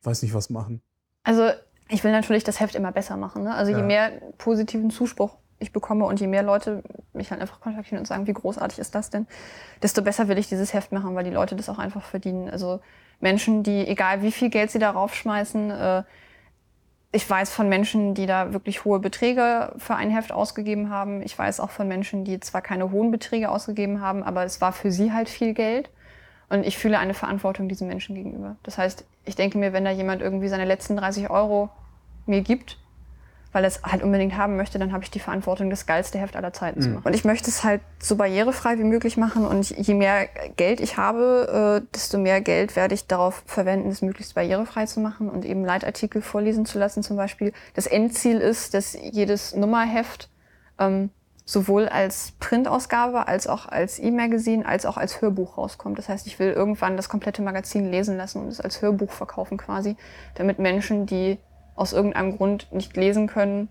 weiß 0.03 0.21
nicht 0.21 0.33
was 0.33 0.49
machen. 0.49 0.81
Also 1.23 1.49
ich 1.89 2.03
will 2.03 2.11
natürlich 2.11 2.43
das 2.43 2.59
Heft 2.59 2.75
immer 2.75 2.91
besser 2.91 3.17
machen. 3.17 3.43
Ne? 3.43 3.53
Also 3.53 3.71
je 3.71 3.79
Ja. 3.79 3.85
mehr 3.85 4.11
positiven 4.37 4.91
Zuspruch 4.91 5.37
ich 5.59 5.73
bekomme 5.73 6.05
und 6.05 6.19
je 6.19 6.27
mehr 6.27 6.43
Leute 6.43 6.83
mich 7.13 7.31
halt 7.31 7.41
einfach 7.41 7.59
kontaktieren 7.59 7.97
und 7.99 8.05
sagen, 8.05 8.27
wie 8.27 8.33
großartig 8.33 8.77
ist 8.77 8.93
das 8.93 9.09
denn, 9.09 9.25
desto 9.81 10.03
besser 10.03 10.27
will 10.27 10.37
ich 10.37 10.47
dieses 10.47 10.73
Heft 10.73 10.91
machen, 10.91 11.15
weil 11.15 11.23
die 11.23 11.31
Leute 11.31 11.55
das 11.55 11.67
auch 11.67 11.79
einfach 11.79 12.03
verdienen. 12.03 12.47
Also 12.47 12.79
Menschen, 13.19 13.63
die, 13.63 13.87
egal 13.87 14.21
wie 14.21 14.31
viel 14.31 14.51
Geld 14.51 14.69
sie 14.69 14.77
darauf 14.77 15.15
schmeißen, 15.15 15.71
äh, 15.71 16.03
ich 17.11 17.29
weiß 17.29 17.51
von 17.51 17.69
Menschen, 17.69 18.13
die 18.13 18.25
da 18.25 18.53
wirklich 18.53 18.83
hohe 18.83 18.99
Beträge 18.99 19.73
für 19.77 19.95
ein 19.95 20.09
Heft 20.09 20.31
ausgegeben 20.31 20.89
haben. 20.89 21.21
Ich 21.21 21.37
weiß 21.37 21.59
auch 21.59 21.69
von 21.69 21.87
Menschen, 21.87 22.25
die 22.25 22.39
zwar 22.39 22.61
keine 22.61 22.91
hohen 22.91 23.11
Beträge 23.11 23.49
ausgegeben 23.49 24.01
haben, 24.01 24.23
aber 24.23 24.43
es 24.43 24.59
war 24.59 24.73
für 24.73 24.91
sie 24.91 25.13
halt 25.13 25.29
viel 25.29 25.53
Geld. 25.53 25.89
Und 26.49 26.65
ich 26.65 26.77
fühle 26.77 26.99
eine 26.99 27.13
Verantwortung 27.13 27.67
diesen 27.67 27.87
Menschen 27.87 28.15
gegenüber. 28.15 28.55
Das 28.63 28.77
heißt, 28.77 29.05
ich 29.25 29.35
denke 29.35 29.57
mir, 29.57 29.73
wenn 29.73 29.85
da 29.85 29.91
jemand 29.91 30.21
irgendwie 30.21 30.47
seine 30.47 30.65
letzten 30.65 30.95
30 30.95 31.29
Euro 31.29 31.69
mir 32.25 32.41
gibt, 32.41 32.77
weil 33.51 33.63
er 33.63 33.67
es 33.67 33.81
halt 33.83 34.03
unbedingt 34.03 34.37
haben 34.37 34.55
möchte, 34.57 34.79
dann 34.79 34.91
habe 34.91 35.03
ich 35.03 35.11
die 35.11 35.19
Verantwortung, 35.19 35.69
das 35.69 35.85
geilste 35.85 36.19
Heft 36.19 36.35
aller 36.35 36.53
Zeiten 36.53 36.81
zu 36.81 36.89
machen. 36.89 37.05
Und 37.05 37.13
ich 37.13 37.25
möchte 37.25 37.49
es 37.49 37.63
halt 37.63 37.81
so 37.99 38.15
barrierefrei 38.15 38.77
wie 38.77 38.83
möglich 38.83 39.17
machen. 39.17 39.45
Und 39.45 39.69
je 39.69 39.93
mehr 39.93 40.27
Geld 40.57 40.79
ich 40.79 40.97
habe, 40.97 41.81
äh, 41.83 41.87
desto 41.93 42.17
mehr 42.17 42.41
Geld 42.41 42.75
werde 42.75 42.93
ich 42.93 43.07
darauf 43.07 43.43
verwenden, 43.45 43.89
es 43.89 44.01
möglichst 44.01 44.35
barrierefrei 44.35 44.85
zu 44.85 44.99
machen 44.99 45.29
und 45.29 45.45
eben 45.45 45.65
Leitartikel 45.65 46.21
vorlesen 46.21 46.65
zu 46.65 46.77
lassen 46.79 47.03
zum 47.03 47.17
Beispiel. 47.17 47.53
Das 47.73 47.87
Endziel 47.87 48.39
ist, 48.39 48.73
dass 48.73 48.93
jedes 48.93 49.55
Nummerheft 49.55 50.29
ähm, 50.79 51.09
sowohl 51.47 51.87
als 51.87 52.33
Printausgabe 52.39 53.27
als 53.29 53.47
auch 53.47 53.67
als 53.67 53.99
E-Magazin 53.99 54.65
als 54.65 54.85
auch 54.85 54.97
als 54.97 55.21
Hörbuch 55.21 55.57
rauskommt. 55.57 55.97
Das 55.97 56.09
heißt, 56.09 56.27
ich 56.27 56.37
will 56.39 56.51
irgendwann 56.51 56.97
das 56.97 57.07
komplette 57.07 57.41
Magazin 57.41 57.89
lesen 57.89 58.17
lassen 58.17 58.41
und 58.41 58.49
es 58.49 58.59
als 58.59 58.81
Hörbuch 58.81 59.11
verkaufen 59.11 59.57
quasi, 59.57 59.95
damit 60.35 60.59
Menschen, 60.59 61.05
die 61.05 61.39
aus 61.77 61.93
irgendeinem 61.93 62.35
Grund 62.35 62.67
nicht 62.71 62.97
lesen 62.97 63.27
können, 63.27 63.69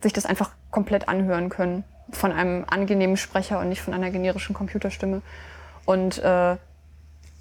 sich 0.00 0.14
das 0.14 0.24
einfach 0.24 0.52
komplett 0.70 1.08
anhören 1.08 1.50
können 1.50 1.84
von 2.10 2.32
einem 2.32 2.64
angenehmen 2.66 3.16
Sprecher 3.16 3.60
und 3.60 3.68
nicht 3.68 3.82
von 3.82 3.92
einer 3.92 4.10
generischen 4.10 4.54
Computerstimme. 4.54 5.22
Und 5.84 6.18
äh, 6.18 6.56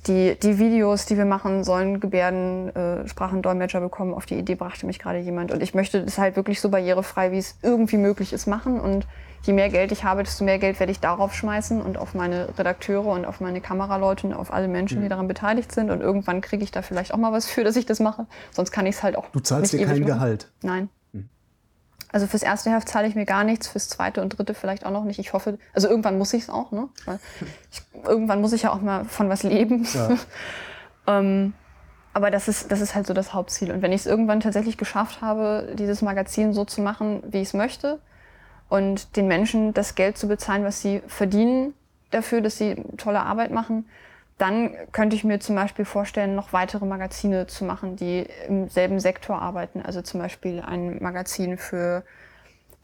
die, 0.08 0.36
die 0.36 0.60
Videos, 0.60 1.06
die 1.06 1.18
wir 1.18 1.26
machen, 1.26 1.64
sollen 1.64 2.00
Gebärden, 2.00 2.70
äh, 2.76 3.80
bekommen. 3.80 4.14
Auf 4.14 4.26
die 4.26 4.36
Idee 4.36 4.56
brachte 4.56 4.86
mich 4.86 5.00
gerade 5.00 5.20
jemand. 5.20 5.52
Und 5.52 5.62
ich 5.62 5.74
möchte 5.74 6.04
das 6.04 6.18
halt 6.18 6.36
wirklich 6.36 6.62
so 6.62 6.70
barrierefrei, 6.70 7.32
wie 7.32 7.38
es 7.38 7.58
irgendwie 7.62 7.98
möglich 7.98 8.34
ist, 8.34 8.46
machen. 8.48 8.80
Und 8.80 9.08
je 9.44 9.54
mehr 9.54 9.70
Geld 9.70 9.92
ich 9.92 10.04
habe, 10.04 10.24
desto 10.24 10.44
mehr 10.44 10.60
Geld 10.60 10.80
werde 10.80 10.92
ich 10.92 11.00
darauf 11.00 11.34
schmeißen 11.34 11.82
und 11.82 11.98
auf 11.98 12.14
meine 12.14 12.50
Redakteure 12.58 13.08
und 13.08 13.26
auf 13.26 13.42
meine 13.42 13.62
Kameraleute 13.62 14.28
und 14.28 14.34
auf 14.34 14.54
alle 14.54 14.68
Menschen, 14.68 15.02
die 15.02 15.10
daran 15.10 15.28
beteiligt 15.28 15.72
sind. 15.72 15.90
Und 15.90 16.02
irgendwann 16.02 16.42
kriege 16.42 16.64
ich 16.64 16.72
da 16.72 16.82
vielleicht 16.82 17.14
auch 17.14 17.18
mal 17.18 17.32
was 17.32 17.48
für, 17.48 17.64
dass 17.64 17.76
ich 17.76 17.86
das 17.86 18.00
mache. 18.00 18.28
Sonst 18.52 18.72
kann 18.72 18.86
ich 18.86 18.96
es 18.96 19.04
halt 19.04 19.16
auch. 19.16 19.30
Du 19.32 19.40
zahlst 19.40 19.74
dir 19.74 19.80
kein 19.80 19.88
machen. 19.88 20.06
Gehalt. 20.06 20.52
Nein. 20.62 20.90
Also 22.16 22.28
fürs 22.28 22.44
erste 22.44 22.72
Heft 22.72 22.88
zahle 22.88 23.10
ich 23.10 23.16
mir 23.16 23.26
gar 23.26 23.44
nichts, 23.44 23.68
fürs 23.68 23.90
zweite 23.90 24.22
und 24.22 24.30
dritte 24.30 24.54
vielleicht 24.54 24.86
auch 24.86 24.92
noch 24.92 25.04
nicht. 25.04 25.20
Ich 25.20 25.34
hoffe, 25.34 25.58
also 25.74 25.90
irgendwann 25.90 26.18
muss 26.18 26.32
ich 26.32 26.44
es 26.44 26.50
auch, 26.50 26.72
ne? 26.72 26.88
Weil 27.04 27.20
ich, 27.70 27.82
irgendwann 28.08 28.42
muss 28.42 28.54
ich 28.54 28.64
ja 28.64 28.74
auch 28.74 28.82
mal 28.82 29.06
von 29.06 29.30
was 29.30 29.44
leben. 29.44 29.88
Ja. 29.94 30.18
ähm, 31.08 31.54
aber 32.14 32.32
das 32.32 32.48
ist, 32.48 32.72
das 32.72 32.80
ist 32.80 32.96
halt 32.96 33.08
so 33.08 33.14
das 33.14 33.34
Hauptziel. 33.34 33.72
Und 33.72 33.82
wenn 33.82 33.92
ich 33.92 34.02
es 34.02 34.08
irgendwann 34.08 34.40
tatsächlich 34.40 34.78
geschafft 34.78 35.22
habe, 35.22 35.74
dieses 35.74 36.02
Magazin 36.02 36.54
so 36.54 36.64
zu 36.64 36.82
machen, 36.82 37.22
wie 37.28 37.42
ich 37.42 37.50
es 37.50 37.54
möchte, 37.54 38.00
und 38.70 39.16
den 39.16 39.28
Menschen 39.28 39.74
das 39.74 39.96
Geld 39.96 40.18
zu 40.18 40.28
bezahlen, 40.28 40.64
was 40.64 40.82
sie 40.82 41.02
verdienen 41.08 41.74
dafür, 42.12 42.42
dass 42.42 42.58
sie 42.58 42.76
tolle 42.98 43.20
Arbeit 43.20 43.52
machen, 43.52 43.86
dann 44.38 44.72
könnte 44.92 45.16
ich 45.16 45.24
mir 45.24 45.40
zum 45.40 45.56
Beispiel 45.56 45.86
vorstellen, 45.86 46.36
noch 46.36 46.52
weitere 46.52 46.86
Magazine 46.86 47.48
zu 47.48 47.64
machen, 47.64 47.96
die 47.96 48.26
im 48.48 48.68
selben 48.70 49.00
Sektor 49.00 49.42
arbeiten. 49.42 49.82
Also 49.82 50.02
zum 50.02 50.20
Beispiel 50.20 50.62
ein 50.62 51.02
Magazin 51.02 51.58
für, 51.58 52.04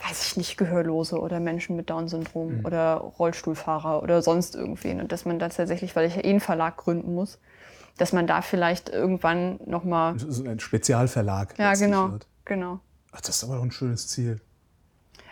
weiß 0.08 0.26
ich 0.26 0.38
nicht, 0.38 0.58
Gehörlose 0.58 1.20
oder 1.20 1.40
Menschen 1.40 1.76
mit 1.76 1.90
Down-Syndrom 1.90 2.62
oder 2.66 2.96
Rollstuhlfahrer 2.96 4.02
oder 4.04 4.22
sonst 4.22 4.56
irgendwen. 4.56 5.02
Und 5.02 5.12
dass 5.12 5.26
man 5.26 5.40
da 5.40 5.50
tatsächlich, 5.50 5.96
weil 5.96 6.08
ich 6.08 6.16
ja 6.16 6.24
eh 6.24 6.30
einen 6.30 6.40
Verlag 6.40 6.78
gründen 6.78 7.14
muss, 7.14 7.40
dass 7.98 8.14
man 8.14 8.28
da 8.28 8.42
vielleicht 8.42 8.90
irgendwann 8.90 9.60
nochmal. 9.66 10.16
Ist 10.16 10.46
ein 10.46 10.60
Spezialverlag. 10.60 11.58
Ja, 11.58 11.74
genau. 11.74 12.12
wird. 12.12 12.28
Genau. 12.46 12.80
Ach, 13.12 13.22
das 13.22 13.38
ist 13.38 13.44
aber 13.44 13.56
doch 13.56 13.64
ein 13.64 13.72
schönes 13.72 14.08
Ziel. 14.08 14.42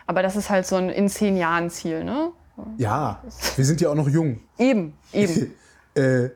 Aber 0.06 0.24
das 0.24 0.36
ist 0.36 0.50
halt 0.50 0.66
so 0.66 0.76
ein 0.76 0.90
in 0.90 1.08
zehn 1.08 1.38
Jahren 1.38 1.70
Ziel, 1.70 2.04
ne? 2.04 2.32
Ja, 2.78 3.24
wir 3.56 3.66
sind 3.66 3.80
ja 3.80 3.90
auch 3.90 3.96
noch 3.96 4.10
jung. 4.10 4.42
Eben, 4.58 4.94
eben. 5.14 5.54
Äh, 5.96 6.30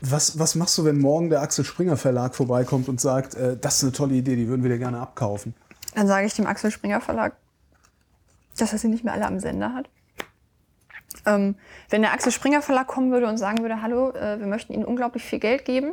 was, 0.00 0.38
was 0.38 0.54
machst 0.54 0.78
du, 0.78 0.84
wenn 0.84 0.98
morgen 0.98 1.28
der 1.28 1.42
Axel 1.42 1.64
Springer 1.64 1.96
Verlag 1.96 2.36
vorbeikommt 2.36 2.88
und 2.88 3.00
sagt, 3.00 3.34
äh, 3.34 3.56
das 3.60 3.78
ist 3.78 3.82
eine 3.82 3.92
tolle 3.92 4.14
Idee, 4.14 4.36
die 4.36 4.46
würden 4.46 4.62
wir 4.62 4.70
dir 4.70 4.78
gerne 4.78 5.00
abkaufen? 5.00 5.54
Dann 5.94 6.06
sage 6.06 6.26
ich 6.26 6.34
dem 6.34 6.46
Axel 6.46 6.70
Springer 6.70 7.00
Verlag, 7.00 7.36
dass 8.56 8.72
er 8.72 8.78
sie 8.78 8.88
nicht 8.88 9.04
mehr 9.04 9.12
alle 9.12 9.26
am 9.26 9.38
Sender 9.38 9.74
hat. 9.74 9.88
Ähm, 11.26 11.56
wenn 11.90 12.02
der 12.02 12.12
Axel 12.12 12.32
Springer 12.32 12.62
Verlag 12.62 12.86
kommen 12.86 13.10
würde 13.10 13.28
und 13.28 13.36
sagen 13.36 13.58
würde, 13.58 13.82
hallo, 13.82 14.10
äh, 14.10 14.38
wir 14.38 14.46
möchten 14.46 14.72
Ihnen 14.72 14.84
unglaublich 14.84 15.24
viel 15.24 15.38
Geld 15.38 15.64
geben 15.64 15.92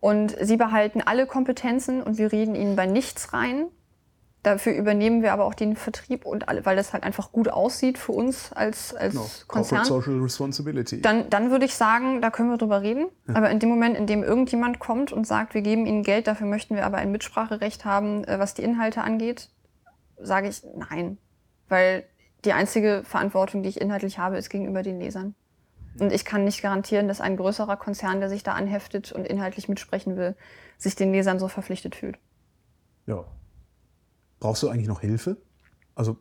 und 0.00 0.36
Sie 0.40 0.56
behalten 0.56 1.02
alle 1.02 1.26
Kompetenzen 1.26 2.02
und 2.02 2.18
wir 2.18 2.32
reden 2.32 2.54
Ihnen 2.54 2.76
bei 2.76 2.86
nichts 2.86 3.32
rein. 3.32 3.66
Dafür 4.46 4.74
übernehmen 4.74 5.22
wir 5.22 5.32
aber 5.32 5.44
auch 5.44 5.54
den 5.54 5.74
Vertrieb 5.74 6.24
und 6.24 6.48
alle, 6.48 6.64
weil 6.64 6.76
das 6.76 6.92
halt 6.92 7.02
einfach 7.02 7.32
gut 7.32 7.48
aussieht 7.48 7.98
für 7.98 8.12
uns 8.12 8.52
als, 8.52 8.94
als 8.94 9.14
Genau. 9.14 9.26
Konzern. 9.48 9.82
Corporate 9.82 10.04
Social 10.04 10.22
Responsibility. 10.22 11.00
Dann, 11.02 11.28
dann 11.30 11.50
würde 11.50 11.64
ich 11.64 11.74
sagen, 11.74 12.20
da 12.20 12.30
können 12.30 12.50
wir 12.50 12.56
drüber 12.56 12.80
reden. 12.80 13.08
Aber 13.26 13.50
in 13.50 13.58
dem 13.58 13.68
Moment, 13.68 13.96
in 13.96 14.06
dem 14.06 14.22
irgendjemand 14.22 14.78
kommt 14.78 15.12
und 15.12 15.26
sagt, 15.26 15.54
wir 15.54 15.62
geben 15.62 15.84
Ihnen 15.84 16.04
Geld, 16.04 16.28
dafür 16.28 16.46
möchten 16.46 16.76
wir 16.76 16.86
aber 16.86 16.98
ein 16.98 17.10
Mitspracherecht 17.10 17.84
haben, 17.84 18.22
äh, 18.22 18.38
was 18.38 18.54
die 18.54 18.62
Inhalte 18.62 19.02
angeht, 19.02 19.50
sage 20.22 20.46
ich 20.46 20.62
nein. 20.76 21.18
Weil 21.68 22.04
die 22.44 22.52
einzige 22.52 23.02
Verantwortung, 23.04 23.64
die 23.64 23.68
ich 23.68 23.80
inhaltlich 23.80 24.20
habe, 24.20 24.38
ist 24.38 24.48
gegenüber 24.48 24.84
den 24.84 25.00
Lesern. 25.00 25.34
Und 25.98 26.12
ich 26.12 26.24
kann 26.24 26.44
nicht 26.44 26.62
garantieren, 26.62 27.08
dass 27.08 27.20
ein 27.20 27.36
größerer 27.36 27.76
Konzern, 27.78 28.20
der 28.20 28.28
sich 28.28 28.44
da 28.44 28.52
anheftet 28.52 29.10
und 29.10 29.26
inhaltlich 29.26 29.68
mitsprechen 29.68 30.16
will, 30.16 30.36
sich 30.78 30.94
den 30.94 31.10
Lesern 31.10 31.40
so 31.40 31.48
verpflichtet 31.48 31.96
fühlt. 31.96 32.16
ja. 33.06 33.24
Brauchst 34.40 34.62
du 34.62 34.68
eigentlich 34.68 34.88
noch 34.88 35.00
Hilfe? 35.00 35.36
Also, 35.94 36.18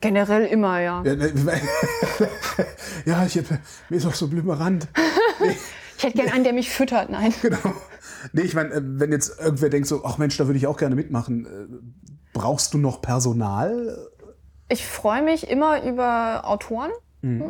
Generell 0.00 0.44
immer, 0.46 0.80
ja. 0.80 1.02
ja, 1.02 1.14
ne, 1.14 1.32
ja 3.06 3.24
ich, 3.24 3.38
hab- 3.38 3.58
mir 3.88 3.96
ist 3.96 4.06
auch 4.06 4.14
so 4.14 4.28
blümerant. 4.28 4.88
Ich 5.96 6.02
hätte 6.02 6.18
gern 6.18 6.32
einen, 6.32 6.44
der 6.44 6.52
mich 6.52 6.70
füttert. 6.70 7.08
Nein. 7.08 7.32
Genau. 7.42 7.72
Nee, 8.32 8.42
ich 8.42 8.54
meine, 8.54 8.74
äh, 8.74 8.80
wenn 8.82 9.12
jetzt 9.12 9.38
irgendwer 9.40 9.70
denkt 9.70 9.86
so, 9.86 10.04
ach 10.04 10.18
Mensch, 10.18 10.36
da 10.36 10.46
würde 10.46 10.58
ich 10.58 10.66
auch 10.66 10.76
gerne 10.76 10.96
mitmachen, 10.96 11.46
äh, 11.46 12.08
brauchst 12.32 12.74
du 12.74 12.78
noch 12.78 13.00
Personal? 13.00 13.96
Ich 14.68 14.84
freue 14.84 15.22
mich 15.22 15.48
immer 15.48 15.82
über 15.84 16.42
Autoren. 16.44 16.90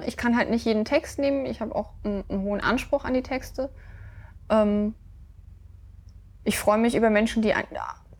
Ich 0.06 0.16
kann 0.16 0.36
halt 0.36 0.50
nicht 0.50 0.64
jeden 0.66 0.84
Text 0.84 1.18
nehmen. 1.18 1.46
Ich 1.46 1.60
habe 1.60 1.74
auch 1.74 1.94
einen, 2.04 2.22
einen 2.28 2.42
hohen 2.42 2.60
Anspruch 2.60 3.04
an 3.04 3.12
die 3.12 3.22
Texte. 3.24 3.70
Ähm, 4.48 4.94
ich 6.44 6.58
freue 6.60 6.78
mich 6.78 6.94
über 6.94 7.10
Menschen, 7.10 7.42
die 7.42 7.54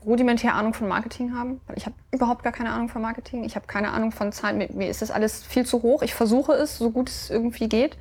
rudimentär 0.04 0.54
Ahnung 0.54 0.74
von 0.74 0.88
Marketing 0.88 1.34
haben. 1.34 1.60
Ich 1.74 1.86
habe 1.86 1.96
überhaupt 2.12 2.42
gar 2.42 2.52
keine 2.52 2.70
Ahnung 2.70 2.88
von 2.88 3.02
Marketing. 3.02 3.44
Ich 3.44 3.56
habe 3.56 3.66
keine 3.66 3.90
Ahnung 3.90 4.12
von 4.12 4.32
Zahlen. 4.32 4.58
Mir, 4.58 4.68
mir 4.72 4.88
ist 4.88 5.02
das 5.02 5.10
alles 5.10 5.42
viel 5.42 5.66
zu 5.66 5.82
hoch. 5.82 6.02
Ich 6.02 6.14
versuche 6.14 6.52
es, 6.52 6.78
so 6.78 6.90
gut 6.90 7.08
es 7.08 7.30
irgendwie 7.30 7.68
geht. 7.68 7.96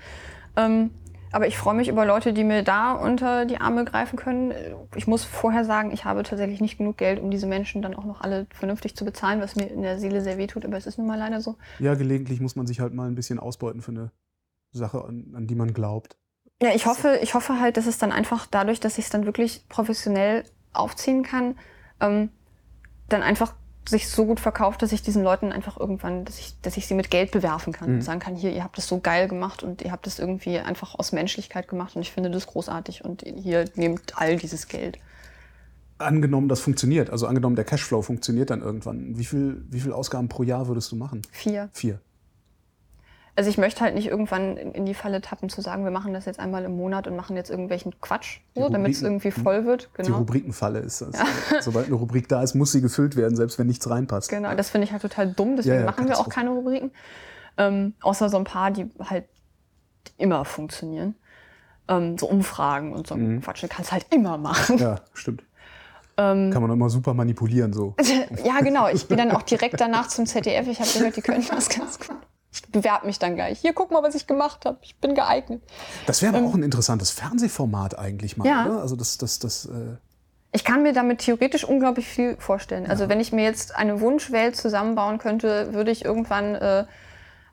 Ähm, 0.56 0.92
aber 1.34 1.48
ich 1.48 1.58
freue 1.58 1.74
mich 1.74 1.88
über 1.88 2.06
Leute, 2.06 2.32
die 2.32 2.44
mir 2.44 2.62
da 2.62 2.94
unter 2.94 3.46
die 3.46 3.58
Arme 3.58 3.86
greifen 3.86 4.18
können. 4.18 4.54
Ich 4.96 5.08
muss 5.08 5.24
vorher 5.24 5.66
sagen, 5.66 5.92
ich 5.92 6.06
habe 6.06 6.22
tatsächlich 6.22 6.62
nicht 6.62 6.78
genug 6.78 6.98
Geld, 6.98 7.20
um 7.20 7.32
diese 7.32 7.48
Menschen 7.48 7.82
dann 7.82 7.96
auch 7.96 8.06
noch 8.06 8.22
alle 8.22 8.46
vernünftig 8.54 8.96
zu 8.96 9.04
bezahlen, 9.04 9.42
was 9.42 9.56
mir 9.56 9.66
in 9.66 9.82
der 9.82 9.98
Seele 9.98 10.22
sehr 10.22 10.38
weh 10.38 10.46
tut. 10.46 10.63
Aber 10.63 10.78
es 10.78 10.86
ist 10.86 11.00
nun 11.00 11.08
mal 11.08 11.18
leider 11.18 11.42
so. 11.42 11.56
Ja, 11.80 11.96
gelegentlich 11.96 12.39
muss 12.39 12.56
man 12.56 12.68
sich 12.68 12.80
halt 12.80 12.94
mal 12.94 13.08
ein 13.08 13.16
bisschen 13.16 13.39
ausbeuten 13.39 13.82
für 13.82 13.92
eine 13.92 14.12
Sache, 14.72 15.04
an, 15.04 15.34
an 15.36 15.48
die 15.48 15.56
man 15.56 15.74
glaubt. 15.74 16.18
Ja, 16.62 16.70
ich 16.76 16.86
hoffe, 16.86 17.20
ich 17.24 17.34
hoffe 17.34 17.60
halt, 17.60 17.78
dass 17.78 17.88
es 17.88 17.98
dann 17.98 18.12
einfach 18.12 18.46
dadurch, 18.46 18.80
dass 18.80 19.00
ich 19.00 19.06
es 19.06 19.10
dann 19.10 19.26
wirklich 19.26 19.68
professionell 19.70 20.44
aufziehen 20.72 21.24
kann, 21.24 21.56
ähm, 22.04 22.30
dann 23.10 23.24
einfach 23.24 23.54
sich 23.89 24.10
so 24.10 24.26
gut 24.26 24.39
verkauft, 24.39 24.82
dass 24.82 24.92
ich 24.92 25.02
diesen 25.02 25.24
Leuten 25.24 25.52
einfach 25.52 25.78
irgendwann, 25.78 26.26
dass 26.26 26.39
ich, 26.39 26.56
dass 26.62 26.78
ich 26.78 26.88
sie 26.88 26.94
mit 26.94 27.12
Geld 27.12 27.32
bewerfen 27.32 27.74
kann 27.74 27.96
und 27.96 28.02
sagen 28.02 28.20
kann, 28.20 28.36
hier, 28.36 28.52
ihr 28.52 28.63
habt 28.63 28.78
das 28.78 28.88
so 28.88 29.00
geil 29.00 29.28
gemacht 29.28 29.62
und 29.62 29.82
ihr 29.82 29.92
habt 29.92 30.06
das 30.06 30.20
irgendwie 30.20 30.60
einfach 30.60 30.96
aus 30.96 31.12
Menschlichkeit 31.12 31.68
gemacht 31.68 31.96
und 31.96 32.02
ich 32.02 32.12
finde 32.12 32.32
das 32.32 32.48
großartig 32.48 33.04
und 33.04 33.24
hier 33.24 33.66
nehmt 33.76 34.13
all 34.16 34.38
dieses 34.38 34.68
Geld. 34.68 35.00
Angenommen, 35.98 36.48
das 36.48 36.62
funktioniert, 36.62 37.10
also 37.10 37.28
angenommen, 37.28 37.56
der 37.56 37.66
Cashflow 37.66 38.02
funktioniert 38.02 38.50
dann 38.50 38.62
irgendwann. 38.62 39.18
Wie 39.18 39.26
viel, 39.26 39.66
wie 39.70 39.82
viel 39.82 39.92
Ausgaben 39.92 40.30
pro 40.30 40.44
Jahr 40.44 40.68
würdest 40.68 40.92
du 40.92 40.96
machen? 40.96 41.22
Vier. 41.32 41.70
Vier. 41.74 42.00
Also 43.36 43.50
ich 43.50 43.58
möchte 43.58 43.82
halt 43.82 43.96
nicht 43.96 44.08
irgendwann 44.08 44.58
in, 44.58 44.86
die 44.86 44.93
Falle 44.93 45.19
tappen 45.19 45.50
zu 45.50 45.62
sagen, 45.62 45.84
wir 45.84 45.91
machen 45.91 46.13
das 46.13 46.26
jetzt 46.26 46.39
einmal 46.39 46.63
im 46.65 46.76
Monat 46.78 47.08
und 47.08 47.15
machen 47.15 47.36
jetzt 47.36 47.50
irgendwelchen 47.50 48.00
Quatsch, 48.00 48.41
so, 48.54 48.69
damit 48.69 48.91
es 48.91 49.02
irgendwie 49.02 49.32
voll 49.32 49.65
wird. 49.65 49.89
Die 49.98 50.04
Genau. 50.04 50.17
Rubrikenfalle 50.19 50.80
ist 50.80 51.02
das. 51.02 51.15
Sobald 51.62 51.88
eine 51.88 51.96
Rubrik 51.96 52.28
da 52.30 52.43
ist, 52.43 52.54
muss 52.54 52.72
sie 52.72 52.82
gefüllt 52.82 53.15
werden, 53.15 53.36
selbst 53.36 53.58
wenn 53.58 53.65
nichts 53.65 53.89
reinpasst. 53.89 54.30
Genau, 54.30 54.54
das 54.54 54.69
finde 54.69 54.86
ich 54.86 54.91
halt 54.91 55.02
total 55.02 55.32
dumm, 55.32 55.56
deswegen 55.56 55.76
Ja, 55.76 55.82
ja, 55.82 55.86
machen 55.88 56.08
wir 56.08 56.19
auch 56.19 56.30
keine 56.30 56.52
Rubriken. 56.52 56.91
Ähm, 57.58 57.96
außer 58.02 58.30
so 58.30 58.38
ein 58.38 58.43
paar, 58.43 58.69
die 58.69 58.89
halt 59.00 59.26
immer 60.17 60.46
funktionieren. 60.46 61.15
Ähm, 61.88 62.17
so 62.19 62.28
Umfragen 62.28 62.93
und 62.93 63.08
so 63.08 63.15
Quatsch. 63.41 63.63
Du 63.63 63.67
kannst 63.67 63.91
halt 63.91 64.06
immer 64.13 64.38
machen. 64.38 64.78
Ja, 64.78 65.02
stimmt. 65.13 65.43
Ähm. 66.17 66.52
Kann 66.52 66.62
man 66.62 66.69
immer 66.72 66.89
super 66.89 67.15
manipulieren 67.15 67.74
so. 67.74 67.96
ja, 68.46 68.60
genau. 68.60 68.88
Ich 68.89 69.08
gehe 69.08 69.17
dann 69.17 69.32
auch 69.32 69.41
direkt 69.41 69.80
danach 69.82 70.08
zum 70.08 70.28
ZDF. 70.28 70.67
Ich 70.67 70.80
habe 70.80 70.89
gehört, 70.93 71.17
die 71.17 71.22
können 71.22 71.43
das 71.50 71.69
ganz 71.69 71.98
gut. 71.98 72.15
Ich 72.54 72.62
bewerbe 72.72 73.08
mich 73.08 73.18
dann 73.18 73.34
gleich. 73.36 73.60
Hier, 73.60 73.74
guck 73.74 73.89
mal, 73.92 74.04
was 74.04 74.13
ich 74.13 74.28
gemacht 74.28 74.66
habe. 74.66 74.78
Ich 74.84 74.96
bin 74.98 75.16
geeignet. 75.16 75.62
Das 76.06 76.22
wäre 76.22 76.38
aber 76.38 76.48
auch 76.48 76.54
ein 76.54 76.62
interessantes 76.63 77.10
Fernsehformat 77.10 77.98
eigentlich 77.98 78.38
mal, 78.38 78.46
Ähm. 78.46 78.52
Ja. 78.54 78.66
oder? 78.68 78.82
Also 78.82 78.96
das, 78.96 79.18
das, 79.18 79.39
das, 79.39 79.66
äh, 79.66 79.98
Ich 80.52 80.63
kann 80.63 80.84
mir 80.84 80.94
damit 80.94 81.20
theoretisch 81.20 81.63
unglaublich 81.63 82.08
viel 82.08 82.38
vorstellen. 82.38 82.86
Also 82.88 83.10
wenn 83.10 83.20
ich 83.20 83.32
mir 83.34 83.44
jetzt 83.44 83.76
eine 83.76 84.00
Wunschwelt 84.02 84.56
zusammenbauen 84.56 85.18
könnte, 85.18 85.74
würde 85.74 85.89
ich 85.89 86.06
irgendwann 86.06 86.54
äh, 86.54 86.86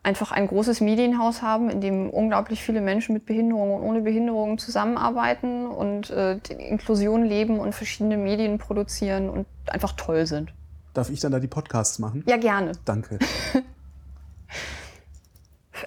einfach 0.03 0.33
ein 0.33 0.47
großes 0.47 0.81
Medienhaus 0.83 1.41
haben, 1.41 1.71
in 1.71 1.81
dem 1.81 2.11
unglaublich 2.11 2.63
viele 2.63 2.81
Menschen 2.83 3.15
mit 3.15 3.25
Behinderungen 3.25 3.81
und 3.81 3.83
ohne 3.89 4.01
Behinderungen 4.03 4.59
zusammenarbeiten 4.59 5.67
und 5.67 6.11
äh, 6.11 6.39
Inklusion 6.59 7.25
leben 7.25 7.59
und 7.59 7.75
verschiedene 7.75 8.17
Medien 8.19 8.59
produzieren 8.59 9.31
und 9.31 9.47
einfach 9.67 9.93
toll 9.93 10.27
sind. 10.27 10.53
darf 10.93 11.09
ich 11.11 11.21
dann 11.21 11.33
da 11.33 11.39
die 11.41 11.49
Podcasts 11.49 11.99
machen? 11.99 12.23
Ja, 12.27 12.37
gerne. 12.37 12.73
Danke. 12.85 13.19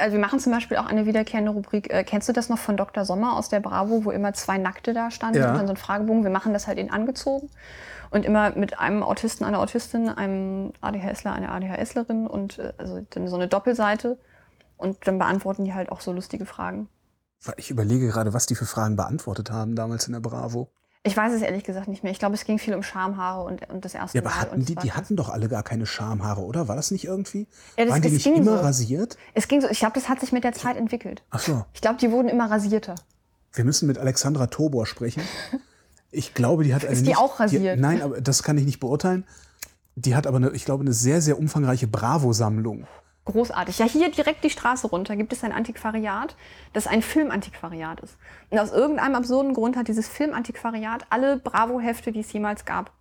Also 0.03 0.17
wir 0.17 0.19
machen 0.19 0.37
zum 0.39 0.51
Beispiel 0.51 0.75
auch 0.75 0.87
eine 0.87 1.05
wiederkehrende 1.05 1.49
Rubrik. 1.53 1.89
Äh, 1.89 2.03
kennst 2.03 2.27
du 2.27 2.33
das 2.33 2.49
noch 2.49 2.57
von 2.57 2.75
Dr. 2.75 3.05
Sommer 3.05 3.37
aus 3.37 3.47
der 3.47 3.61
Bravo, 3.61 4.03
wo 4.03 4.11
immer 4.11 4.33
zwei 4.33 4.57
Nackte 4.57 4.93
da 4.93 5.11
standen 5.11 5.37
Ja. 5.39 5.51
und 5.51 5.57
dann 5.57 5.65
so 5.67 5.71
ein 5.71 5.77
Fragebogen? 5.77 6.23
Wir 6.23 6.29
machen 6.29 6.51
das 6.51 6.67
halt 6.67 6.77
in 6.77 6.91
angezogen 6.91 7.49
und 8.09 8.25
immer 8.25 8.51
mit 8.57 8.77
einem 8.79 9.01
Autisten, 9.01 9.45
einer 9.45 9.59
Autistin, 9.59 10.09
einem 10.09 10.73
ADHSler, 10.81 11.31
einer 11.31 11.53
ADHSlerin 11.53 12.27
und 12.27 12.59
äh, 12.59 12.73
also 12.77 12.99
dann 13.11 13.29
so 13.29 13.37
eine 13.37 13.47
Doppelseite 13.47 14.17
und 14.75 15.07
dann 15.07 15.19
beantworten 15.19 15.63
die 15.63 15.73
halt 15.73 15.89
auch 15.89 16.01
so 16.01 16.11
lustige 16.11 16.45
Fragen. 16.45 16.89
Ich 17.55 17.71
überlege 17.71 18.07
gerade, 18.09 18.33
was 18.33 18.45
die 18.45 18.55
für 18.55 18.65
Fragen 18.65 18.97
beantwortet 18.97 19.51
haben 19.51 19.73
damals 19.73 20.05
in 20.07 20.11
der 20.11 20.19
Bravo. 20.19 20.67
Ich 21.05 21.17
weiß 21.17 21.33
es 21.33 21.41
ehrlich 21.41 21.65
gesagt 21.65 21.89
nicht 21.89 22.01
mehr. 22.03 22.13
Ich 22.13 22.19
glaube, 22.19 22.33
es 22.35 22.45
ging 22.45 22.57
viel 22.59 22.73
um 22.75 22.81
Schamhaare 22.81 23.43
und, 23.43 23.69
und 23.69 23.83
das 23.83 23.93
erste 23.93 24.17
Ja, 24.17 24.21
aber 24.23 24.29
Mal. 24.31 24.39
hatten 24.41 24.55
und 24.61 24.69
die, 24.69 24.75
die 24.75 24.93
hatten 24.93 25.17
doch 25.17 25.27
alle 25.29 25.49
gar 25.49 25.61
keine 25.61 25.85
Schamhaare, 25.85 26.41
oder? 26.41 26.69
War 26.69 26.77
das 26.77 26.91
nicht 26.91 27.03
irgendwie? 27.03 27.45
Ja, 27.77 27.83
das- 27.85 27.93
Waren 27.93 28.01
die 28.03 28.09
nicht 28.11 28.23
ging 28.23 28.35
immer 28.35 28.57
so. 28.59 28.63
rasiert? 28.63 29.17
Es 29.33 29.49
ging 29.49 29.59
so, 29.59 29.67
ich 29.67 29.79
glaube, 29.79 29.95
das 29.95 30.07
hat 30.07 30.21
sich 30.21 30.31
mit 30.31 30.45
der 30.45 30.53
Zeit 30.53 30.77
entwickelt. 30.77 31.21
Ach 31.29 31.39
so. 31.41 31.65
Ich 31.73 31.81
glaube, 31.81 31.97
die 31.99 32.09
wurden 32.09 32.29
immer 32.29 32.49
rasierter. 32.49 32.95
Wir 33.51 33.65
müssen 33.65 33.85
mit 33.87 33.97
Alexandra 33.97 34.47
Tobor 34.47 34.85
sprechen. 34.85 35.21
Ich 36.11 36.33
glaube, 36.33 36.63
die 36.63 36.73
hat 36.73 36.83
eine 36.85 36.93
Ist 36.93 37.01
die 37.01 37.09
nicht, 37.09 37.17
auch 37.17 37.37
rasiert? 37.39 37.79
nein, 37.79 38.01
aber 38.01 38.21
das 38.21 38.41
kann 38.41 38.57
ich 38.57 38.65
nicht 38.65 38.79
beurteilen. 38.79 39.25
Die 39.95 40.15
hat 40.15 40.25
aber, 40.25 40.37
eine, 40.37 40.51
ich 40.51 40.63
glaube, 40.63 40.81
eine 40.83 40.93
sehr, 40.93 41.21
sehr 41.21 41.37
umfangreiche 41.37 41.85
Bravo-Sammlung. 41.87 42.87
Großartig. 43.25 43.79
Ja, 43.79 43.85
hier 43.85 44.11
direkt 44.11 44.43
die 44.43 44.49
Straße 44.49 44.87
runter 44.87 45.15
gibt 45.15 45.31
es 45.31 45.43
ein 45.43 45.53
Antiquariat, 45.53 46.35
das 46.73 46.87
ein 46.87 47.01
Filmantiquariat 47.01 48.01
ist. 48.01 48.17
Und 48.49 48.59
aus 48.59 48.71
irgendeinem 48.71 49.15
absurden 49.15 49.53
Grund 49.53 49.77
hat 49.77 49.87
dieses 49.87 50.09
Filmantiquariat 50.09 51.05
alle 51.09 51.37
Bravo-Hefte, 51.37 52.11
die 52.11 52.19
es 52.19 52.33
jemals 52.33 52.65
gab. 52.65 52.91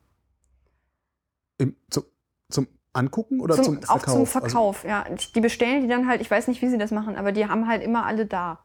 Im, 1.58 1.76
zum, 1.90 2.04
zum 2.50 2.68
Angucken 2.92 3.40
oder 3.40 3.56
Zum, 3.56 3.64
zum 3.64 3.90
auch 3.90 3.98
Verkauf? 3.98 4.14
zum 4.14 4.26
Verkauf, 4.26 4.84
ja. 4.84 5.04
Die 5.34 5.40
bestellen 5.40 5.82
die 5.82 5.88
dann 5.88 6.06
halt, 6.06 6.20
ich 6.20 6.30
weiß 6.30 6.46
nicht, 6.46 6.62
wie 6.62 6.68
sie 6.68 6.78
das 6.78 6.92
machen, 6.92 7.16
aber 7.16 7.32
die 7.32 7.48
haben 7.48 7.66
halt 7.66 7.82
immer 7.82 8.06
alle 8.06 8.24
da. 8.24 8.60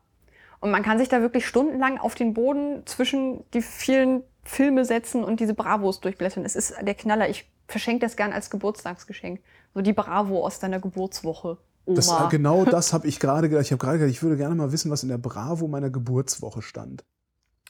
Und 0.60 0.70
man 0.72 0.84
kann 0.84 1.00
sich 1.00 1.10
da 1.10 1.22
wirklich 1.22 1.48
stundenlang 1.48 1.98
auf 1.98 2.14
den 2.14 2.34
Boden 2.34 2.86
zwischen 2.86 3.50
die 3.52 3.62
vielen 3.62 4.24
Filme 4.44 4.86
setzen 4.86 5.24
und 5.24 5.40
diese 5.40 5.54
Bravos 5.54 6.02
durchblättern. 6.02 6.46
Es 6.46 6.56
ist 6.56 6.76
der 6.82 6.96
Knaller. 6.96 7.30
Ich 7.30 7.52
verschenke 7.68 8.06
das 8.06 8.16
gern 8.16 8.34
als 8.34 8.50
Geburtstagsgeschenk. 8.50 9.42
So 9.78 9.84
die 9.84 9.94
Bravo 9.94 10.44
aus 10.44 10.58
deiner 10.58 10.80
Geburtswoche. 10.80 11.50
Oma. 11.86 11.96
Das, 11.96 12.10
äh, 12.10 12.28
genau 12.32 12.66
das 12.66 12.94
habe 12.94 13.08
ich 13.08 13.20
gerade 13.20 13.48
gedacht. 13.48 13.64
Ich 13.68 13.72
habe 13.72 13.78
gerade 13.80 14.00
gedacht, 14.00 14.10
ich 14.12 14.24
würde 14.24 14.36
gerne 14.36 14.56
mal 14.56 14.72
wissen, 14.72 14.90
was 14.90 15.04
in 15.04 15.10
der 15.10 15.20
Bravo 15.20 15.68
meiner 15.68 15.92
Geburtswoche 15.92 16.64
stand. 16.64 17.06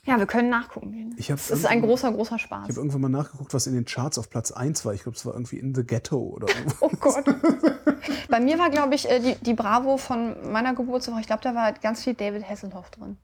Ja, 0.05 0.17
wir 0.17 0.25
können 0.25 0.49
nachgucken 0.49 0.93
gehen. 0.93 1.15
Ich 1.17 1.29
Es 1.29 1.51
ist 1.51 1.65
ein 1.65 1.81
großer, 1.81 2.13
großer 2.13 2.37
Ich 2.37 2.43
Spaß. 2.43 2.69
habe 2.69 2.73
irgendwann 2.75 3.01
mal 3.01 3.09
nachgeguckt, 3.09 3.53
was 3.53 3.67
in 3.67 3.73
den 3.73 3.83
Charts 3.83 4.17
auf 4.17 4.29
Platz 4.29 4.53
1 4.53 4.85
war. 4.85 4.93
Ich 4.93 5.03
glaube, 5.03 5.17
es 5.17 5.25
war 5.25 5.33
irgendwie 5.33 5.57
in 5.59 5.75
the 5.75 5.83
Ghetto 5.83 6.17
oder 6.17 6.47
irgendwo. 6.47 6.85
Oh 6.85 6.91
Gott. 6.97 7.25
Bei 8.29 8.39
mir 8.39 8.57
war, 8.57 8.69
glaube 8.69 8.95
ich, 8.95 9.09
äh, 9.09 9.19
die, 9.19 9.35
die 9.43 9.53
Bravo 9.53 9.97
von 9.97 10.49
meiner 10.49 10.73
Geburtswoche. 10.73 11.19
Ich 11.19 11.27
glaube, 11.27 11.43
da 11.43 11.53
war 11.53 11.73
ganz 11.73 12.05
viel 12.05 12.13
David 12.13 12.49
Hasselhoff 12.49 12.89
drin. 12.89 13.17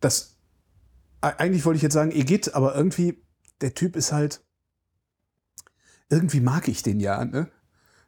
Das, 0.00 0.38
e- 1.22 1.34
eigentlich 1.36 1.66
wollte 1.66 1.76
ich 1.76 1.82
jetzt 1.82 1.94
sagen, 1.94 2.12
Egit, 2.12 2.54
aber 2.54 2.74
irgendwie, 2.74 3.22
der 3.60 3.74
Typ 3.74 3.94
ist 3.94 4.10
halt, 4.10 4.43
irgendwie 6.14 6.40
mag 6.40 6.68
ich 6.68 6.82
den 6.82 7.00
ja, 7.00 7.24
ne? 7.24 7.48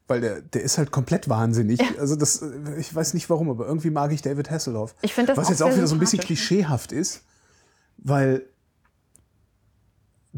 Weil 0.08 0.20
der, 0.20 0.40
der 0.40 0.62
ist 0.62 0.78
halt 0.78 0.92
komplett 0.92 1.28
wahnsinnig. 1.28 1.80
Also 1.98 2.14
das, 2.14 2.44
ich 2.78 2.94
weiß 2.94 3.14
nicht 3.14 3.28
warum, 3.28 3.50
aber 3.50 3.66
irgendwie 3.66 3.90
mag 3.90 4.12
ich 4.12 4.22
David 4.22 4.50
Hasselhoff. 4.50 4.94
Ich 5.02 5.12
finde 5.12 5.32
das 5.32 5.38
Was 5.38 5.46
auch 5.46 5.50
jetzt 5.50 5.62
auch 5.62 5.74
wieder 5.74 5.86
so 5.88 5.96
ein 5.96 5.98
bisschen 5.98 6.20
sympathisch. 6.20 6.46
klischeehaft 6.46 6.92
ist, 6.92 7.22
weil 7.98 8.46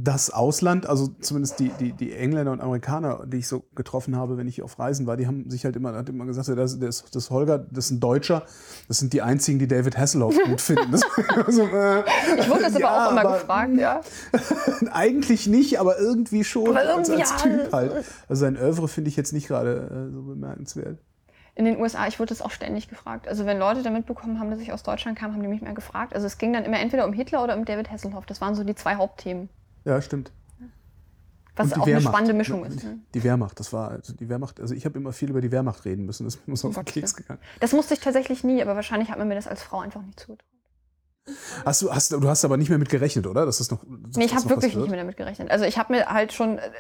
das 0.05 0.31
Ausland, 0.31 0.87
also 0.87 1.09
zumindest 1.21 1.59
die, 1.59 1.71
die, 1.81 1.93
die 1.93 2.13
Engländer 2.13 2.53
und 2.53 2.61
Amerikaner, 2.61 3.25
die 3.27 3.39
ich 3.39 3.49
so 3.49 3.65
getroffen 3.75 4.17
habe, 4.17 4.37
wenn 4.37 4.47
ich 4.47 4.63
auf 4.63 4.79
Reisen 4.79 5.07
war, 5.07 5.17
die 5.17 5.27
haben 5.27 5.51
sich 5.51 5.65
halt 5.65 5.77
immer, 5.77 5.95
hat 5.95 6.09
immer 6.09 6.27
gesagt, 6.27 6.49
das, 6.49 6.79
das, 6.79 7.05
das 7.11 7.31
Holger, 7.31 7.59
das 7.59 7.87
ist 7.87 7.91
ein 7.93 8.01
Deutscher, 8.01 8.45
das 8.87 8.99
sind 8.99 9.13
die 9.13 9.23
einzigen, 9.23 9.59
die 9.59 9.69
David 9.69 9.97
Hasselhoff 9.97 10.37
gut 10.47 10.61
finden. 10.61 10.93
Das, 10.93 11.03
also, 11.47 11.63
äh, 11.63 12.05
Ich 12.39 12.49
wurde 12.49 12.63
das 12.65 12.75
aber 12.75 12.81
ja, 12.81 13.07
auch 13.07 13.13
immer 13.13 13.21
aber 13.21 13.39
gefragt, 13.39 13.73
ja. 13.77 14.01
Eigentlich 14.93 15.47
nicht, 15.47 15.81
aber 15.81 15.99
irgendwie 15.99 16.45
schon 16.45 16.69
Aber 16.69 16.81
als, 16.81 17.09
irgendwie, 17.09 17.23
als 17.23 17.31
ja. 17.31 17.37
Typ 17.37 17.73
halt. 17.73 17.93
Also 18.29 18.41
sein 18.41 18.57
Oeuvre 18.57 18.89
finde 18.89 19.09
ich 19.09 19.17
jetzt 19.17 19.33
nicht 19.33 19.49
gerade 19.49 20.09
äh, 20.09 20.13
so 20.13 20.23
bemerkenswert. 20.23 20.99
In 21.55 21.65
den 21.65 21.81
USA, 21.81 22.07
ich 22.07 22.21
wurde 22.21 22.29
das 22.29 22.41
auch 22.41 22.53
ständig 22.53 22.89
gefragt. 22.89 23.27
Also 23.27 23.45
wenn 23.45 23.59
Leute 23.59 23.83
da 23.83 23.91
mitbekommen 23.91 24.39
haben, 24.39 24.51
dass 24.51 24.61
ich 24.61 24.73
aus 24.73 24.85
Deutschland 24.85 25.19
kam, 25.19 25.33
haben 25.33 25.43
die 25.43 25.49
mich 25.49 25.61
mehr 25.61 25.75
gefragt. 25.75 26.15
Also 26.15 26.27
es 26.27 26.39
ging 26.39 26.53
dann 26.53 26.65
immer 26.65 26.79
entweder 26.79 27.05
um 27.05 27.13
Hitler 27.13 27.43
oder 27.43 27.57
um 27.57 27.65
David 27.65 27.91
Hasselhoff. 27.91 28.27
Das 28.27 28.41
waren 28.41 28.55
so 28.55 28.63
die 28.63 28.77
zwei 28.77 28.95
Hauptthemen. 28.95 29.49
Ja, 29.89 30.03
stimmt. 30.03 30.33
Was 31.57 31.73
auch 31.73 31.79
eine 31.79 31.87
Wehrmacht. 31.87 32.15
spannende 32.15 32.35
Mischung 32.35 32.65
ist. 32.65 32.85
Ne? 32.85 32.99
Die 33.15 33.25
Wehrmacht, 33.25 33.59
das 33.59 33.73
war 33.73 33.91
also 33.91 34.13
die 34.13 34.29
Wehrmacht. 34.29 34.61
Also 34.61 34.75
ich 34.75 34.85
habe 34.85 34.97
immer 34.99 35.13
viel 35.13 35.31
über 35.31 35.41
die 35.41 35.51
Wehrmacht 35.51 35.85
reden 35.85 36.05
müssen. 36.05 36.25
Das 36.25 36.37
ist 36.37 36.47
mir 36.47 36.55
auf 36.55 36.75
den 36.75 36.85
Keks 36.85 37.15
gegangen. 37.15 37.41
Das 37.59 37.73
musste 37.73 37.95
ich 37.95 38.01
tatsächlich 38.01 38.45
nie, 38.45 38.63
aber 38.63 38.77
wahrscheinlich 38.77 39.11
hat 39.11 39.19
man 39.19 39.27
mir 39.27 39.35
das 39.35 39.49
als 39.49 39.63
Frau 39.63 39.81
einfach 39.81 40.03
nicht 40.03 40.21
zugetraut. 40.21 40.47
Hast 41.65 41.83
du, 41.83 41.93
hast, 41.93 42.13
du 42.13 42.29
hast 42.29 42.45
aber 42.45 42.57
nicht 42.57 42.69
mehr 42.69 42.79
mit 42.79 42.89
gerechnet, 42.89 43.27
oder? 43.27 43.45
Das 43.45 43.61
ist 43.61 43.71
noch. 43.71 43.81
dass 43.85 44.17
Nee, 44.17 44.27
ich 44.27 44.31
das 44.31 44.45
habe 44.45 44.51
wirklich 44.51 44.77
nicht 44.77 44.89
mehr 44.89 44.99
damit 45.01 45.17
gerechnet. 45.17 45.51
Also 45.51 45.65
ich 45.65 45.79
habe 45.79 45.93
mir 45.93 46.07
halt 46.07 46.33
schon 46.33 46.59
äh, 46.59 46.71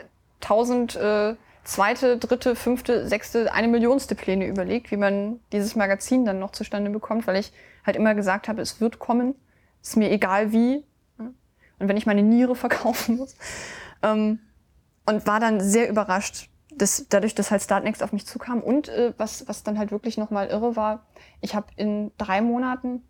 tausend 0.40 0.96
äh, 0.96 1.34
zweite, 1.64 2.16
dritte, 2.16 2.54
fünfte, 2.54 3.08
sechste, 3.08 3.52
eine 3.52 3.68
Millionste 3.68 4.14
Pläne 4.14 4.46
überlegt, 4.46 4.90
wie 4.90 4.96
man 4.96 5.40
dieses 5.52 5.76
Magazin 5.76 6.24
dann 6.24 6.38
noch 6.38 6.52
zustande 6.52 6.90
bekommt, 6.90 7.26
weil 7.26 7.36
ich 7.36 7.52
halt 7.84 7.96
immer 7.96 8.14
gesagt 8.14 8.48
habe, 8.48 8.62
es 8.62 8.80
wird 8.80 8.98
kommen, 8.98 9.34
ist 9.82 9.96
mir 9.96 10.10
egal 10.10 10.52
wie. 10.52 10.84
Und 11.78 11.88
wenn 11.88 11.96
ich 11.96 12.06
meine 12.06 12.22
Niere 12.22 12.54
verkaufen 12.56 13.16
muss. 13.16 13.36
Ähm, 14.02 14.40
und 15.06 15.26
war 15.26 15.40
dann 15.40 15.60
sehr 15.60 15.88
überrascht, 15.88 16.50
dass, 16.70 17.06
dadurch, 17.08 17.34
dass 17.34 17.50
halt 17.50 17.62
Startnext 17.62 18.02
auf 18.02 18.12
mich 18.12 18.26
zukam. 18.26 18.60
Und 18.60 18.88
äh, 18.88 19.14
was, 19.16 19.48
was 19.48 19.62
dann 19.62 19.78
halt 19.78 19.90
wirklich 19.90 20.18
nochmal 20.18 20.48
irre 20.48 20.76
war, 20.76 21.06
ich 21.40 21.54
habe 21.54 21.66
in 21.76 22.12
drei 22.18 22.40
Monaten 22.40 23.02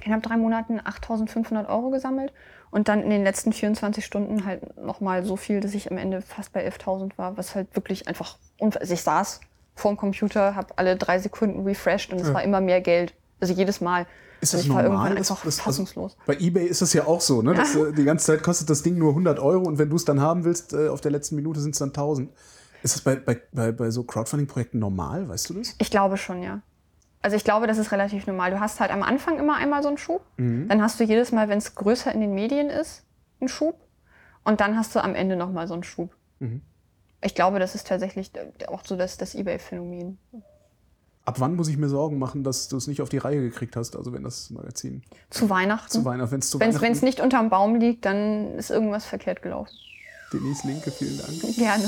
knapp 0.00 0.22
drei 0.22 0.36
Monaten 0.36 0.80
8.500 0.80 1.68
Euro 1.68 1.90
gesammelt 1.90 2.32
und 2.70 2.88
dann 2.88 3.02
in 3.02 3.10
den 3.10 3.22
letzten 3.22 3.52
24 3.52 4.04
Stunden 4.04 4.46
halt 4.46 4.78
nochmal 4.78 5.24
so 5.24 5.36
viel, 5.36 5.60
dass 5.60 5.74
ich 5.74 5.90
am 5.90 5.98
Ende 5.98 6.22
fast 6.22 6.52
bei 6.52 6.66
11.000 6.66 7.18
war, 7.18 7.36
was 7.36 7.54
halt 7.54 7.74
wirklich 7.76 8.08
einfach, 8.08 8.38
also 8.60 8.94
ich 8.94 9.02
saß 9.02 9.40
vor 9.74 9.92
dem 9.92 9.96
Computer, 9.98 10.54
habe 10.54 10.68
alle 10.76 10.96
drei 10.96 11.18
Sekunden 11.18 11.64
refreshed 11.64 12.12
und 12.12 12.20
es 12.20 12.28
Ja. 12.28 12.34
war 12.34 12.42
immer 12.42 12.60
mehr 12.60 12.80
Geld. 12.80 13.14
Also 13.40 13.52
jedes 13.52 13.80
Mal. 13.80 14.06
Ist 14.40 14.54
also 14.54 14.66
das 14.68 14.74
war 14.74 14.82
normal? 14.82 15.12
irgendwann 15.12 15.16
Das- 15.44 15.56
das- 15.58 15.66
also. 15.66 16.10
Bei 16.26 16.36
eBay 16.38 16.66
ist 16.66 16.80
das 16.82 16.92
ja 16.92 17.06
auch 17.06 17.20
so, 17.20 17.42
ne? 17.42 17.54
Das, 17.54 17.74
äh, 17.74 17.92
die 17.92 18.04
ganze 18.04 18.26
Zeit 18.26 18.42
kostet 18.42 18.70
das 18.70 18.82
Ding 18.82 18.96
nur 18.98 19.12
100 19.14 19.38
Euro 19.38 19.64
und 19.66 19.78
wenn 19.78 19.90
du 19.90 19.96
es 19.96 20.04
dann 20.04 20.20
haben 20.20 20.44
willst, 20.44 20.72
äh, 20.72 20.88
auf 20.88 21.00
der 21.00 21.10
letzten 21.10 21.36
Minute 21.36 21.60
sind 21.60 21.72
es 21.74 21.78
dann 21.78 21.92
1000. 21.92 22.30
Ist 22.82 22.94
das 22.94 23.02
bei, 23.02 23.16
bei, 23.16 23.40
bei, 23.52 23.72
bei 23.72 23.90
so 23.90 24.02
Crowdfunding-Projekten 24.04 24.78
normal? 24.78 25.28
Weißt 25.28 25.50
du 25.50 25.54
das? 25.54 25.74
Ich 25.78 25.90
glaube 25.90 26.16
schon, 26.16 26.42
ja. 26.42 26.62
Also 27.22 27.36
ich 27.36 27.44
glaube, 27.44 27.66
das 27.66 27.76
ist 27.76 27.92
relativ 27.92 28.26
normal. 28.26 28.50
Du 28.50 28.60
hast 28.60 28.80
halt 28.80 28.90
am 28.90 29.02
Anfang 29.02 29.38
immer 29.38 29.56
einmal 29.56 29.82
so 29.82 29.88
einen 29.88 29.98
Schub. 29.98 30.22
Dann 30.38 30.80
hast 30.80 30.98
du 30.98 31.04
jedes 31.04 31.32
Mal, 31.32 31.50
wenn 31.50 31.58
es 31.58 31.74
größer 31.74 32.10
in 32.14 32.22
den 32.22 32.32
Medien 32.32 32.70
ist, 32.70 33.02
einen 33.40 33.48
Schub. 33.48 33.78
Und 34.44 34.62
dann 34.62 34.78
hast 34.78 34.94
du 34.94 35.04
am 35.04 35.14
Ende 35.14 35.36
nochmal 35.36 35.68
so 35.68 35.74
einen 35.74 35.82
Schub. 35.84 36.16
Mhm. 36.38 36.62
Ich 37.22 37.34
glaube, 37.34 37.58
das 37.58 37.74
ist 37.74 37.86
tatsächlich 37.86 38.30
auch 38.68 38.82
so 38.86 38.96
das, 38.96 39.18
das 39.18 39.34
Ebay-Phänomen. 39.34 40.16
Ab 41.24 41.38
wann 41.38 41.54
muss 41.54 41.68
ich 41.68 41.76
mir 41.76 41.88
Sorgen 41.88 42.18
machen, 42.18 42.44
dass 42.44 42.68
du 42.68 42.76
es 42.76 42.86
nicht 42.86 43.02
auf 43.02 43.08
die 43.08 43.18
Reihe 43.18 43.40
gekriegt 43.40 43.76
hast? 43.76 43.94
Also 43.94 44.12
wenn 44.12 44.24
das 44.24 44.50
Magazin 44.50 45.02
Zu 45.28 45.50
Weihnachten. 45.50 45.90
zu 45.90 46.04
Weihnachten, 46.04 46.32
wenn 46.32 46.40
es 46.40 46.50
zu 46.50 46.58
Wenn 46.58 46.68
Weihnachten 46.74 46.92
es 46.92 47.02
nicht 47.02 47.20
unterm 47.20 47.50
Baum 47.50 47.76
liegt, 47.76 48.04
dann 48.04 48.54
ist 48.56 48.70
irgendwas 48.70 49.04
verkehrt 49.04 49.42
gelaufen. 49.42 49.72
Denise 50.32 50.66
Linke, 50.66 50.90
vielen 50.90 51.18
Dank. 51.18 51.56
Gerne. 51.56 51.84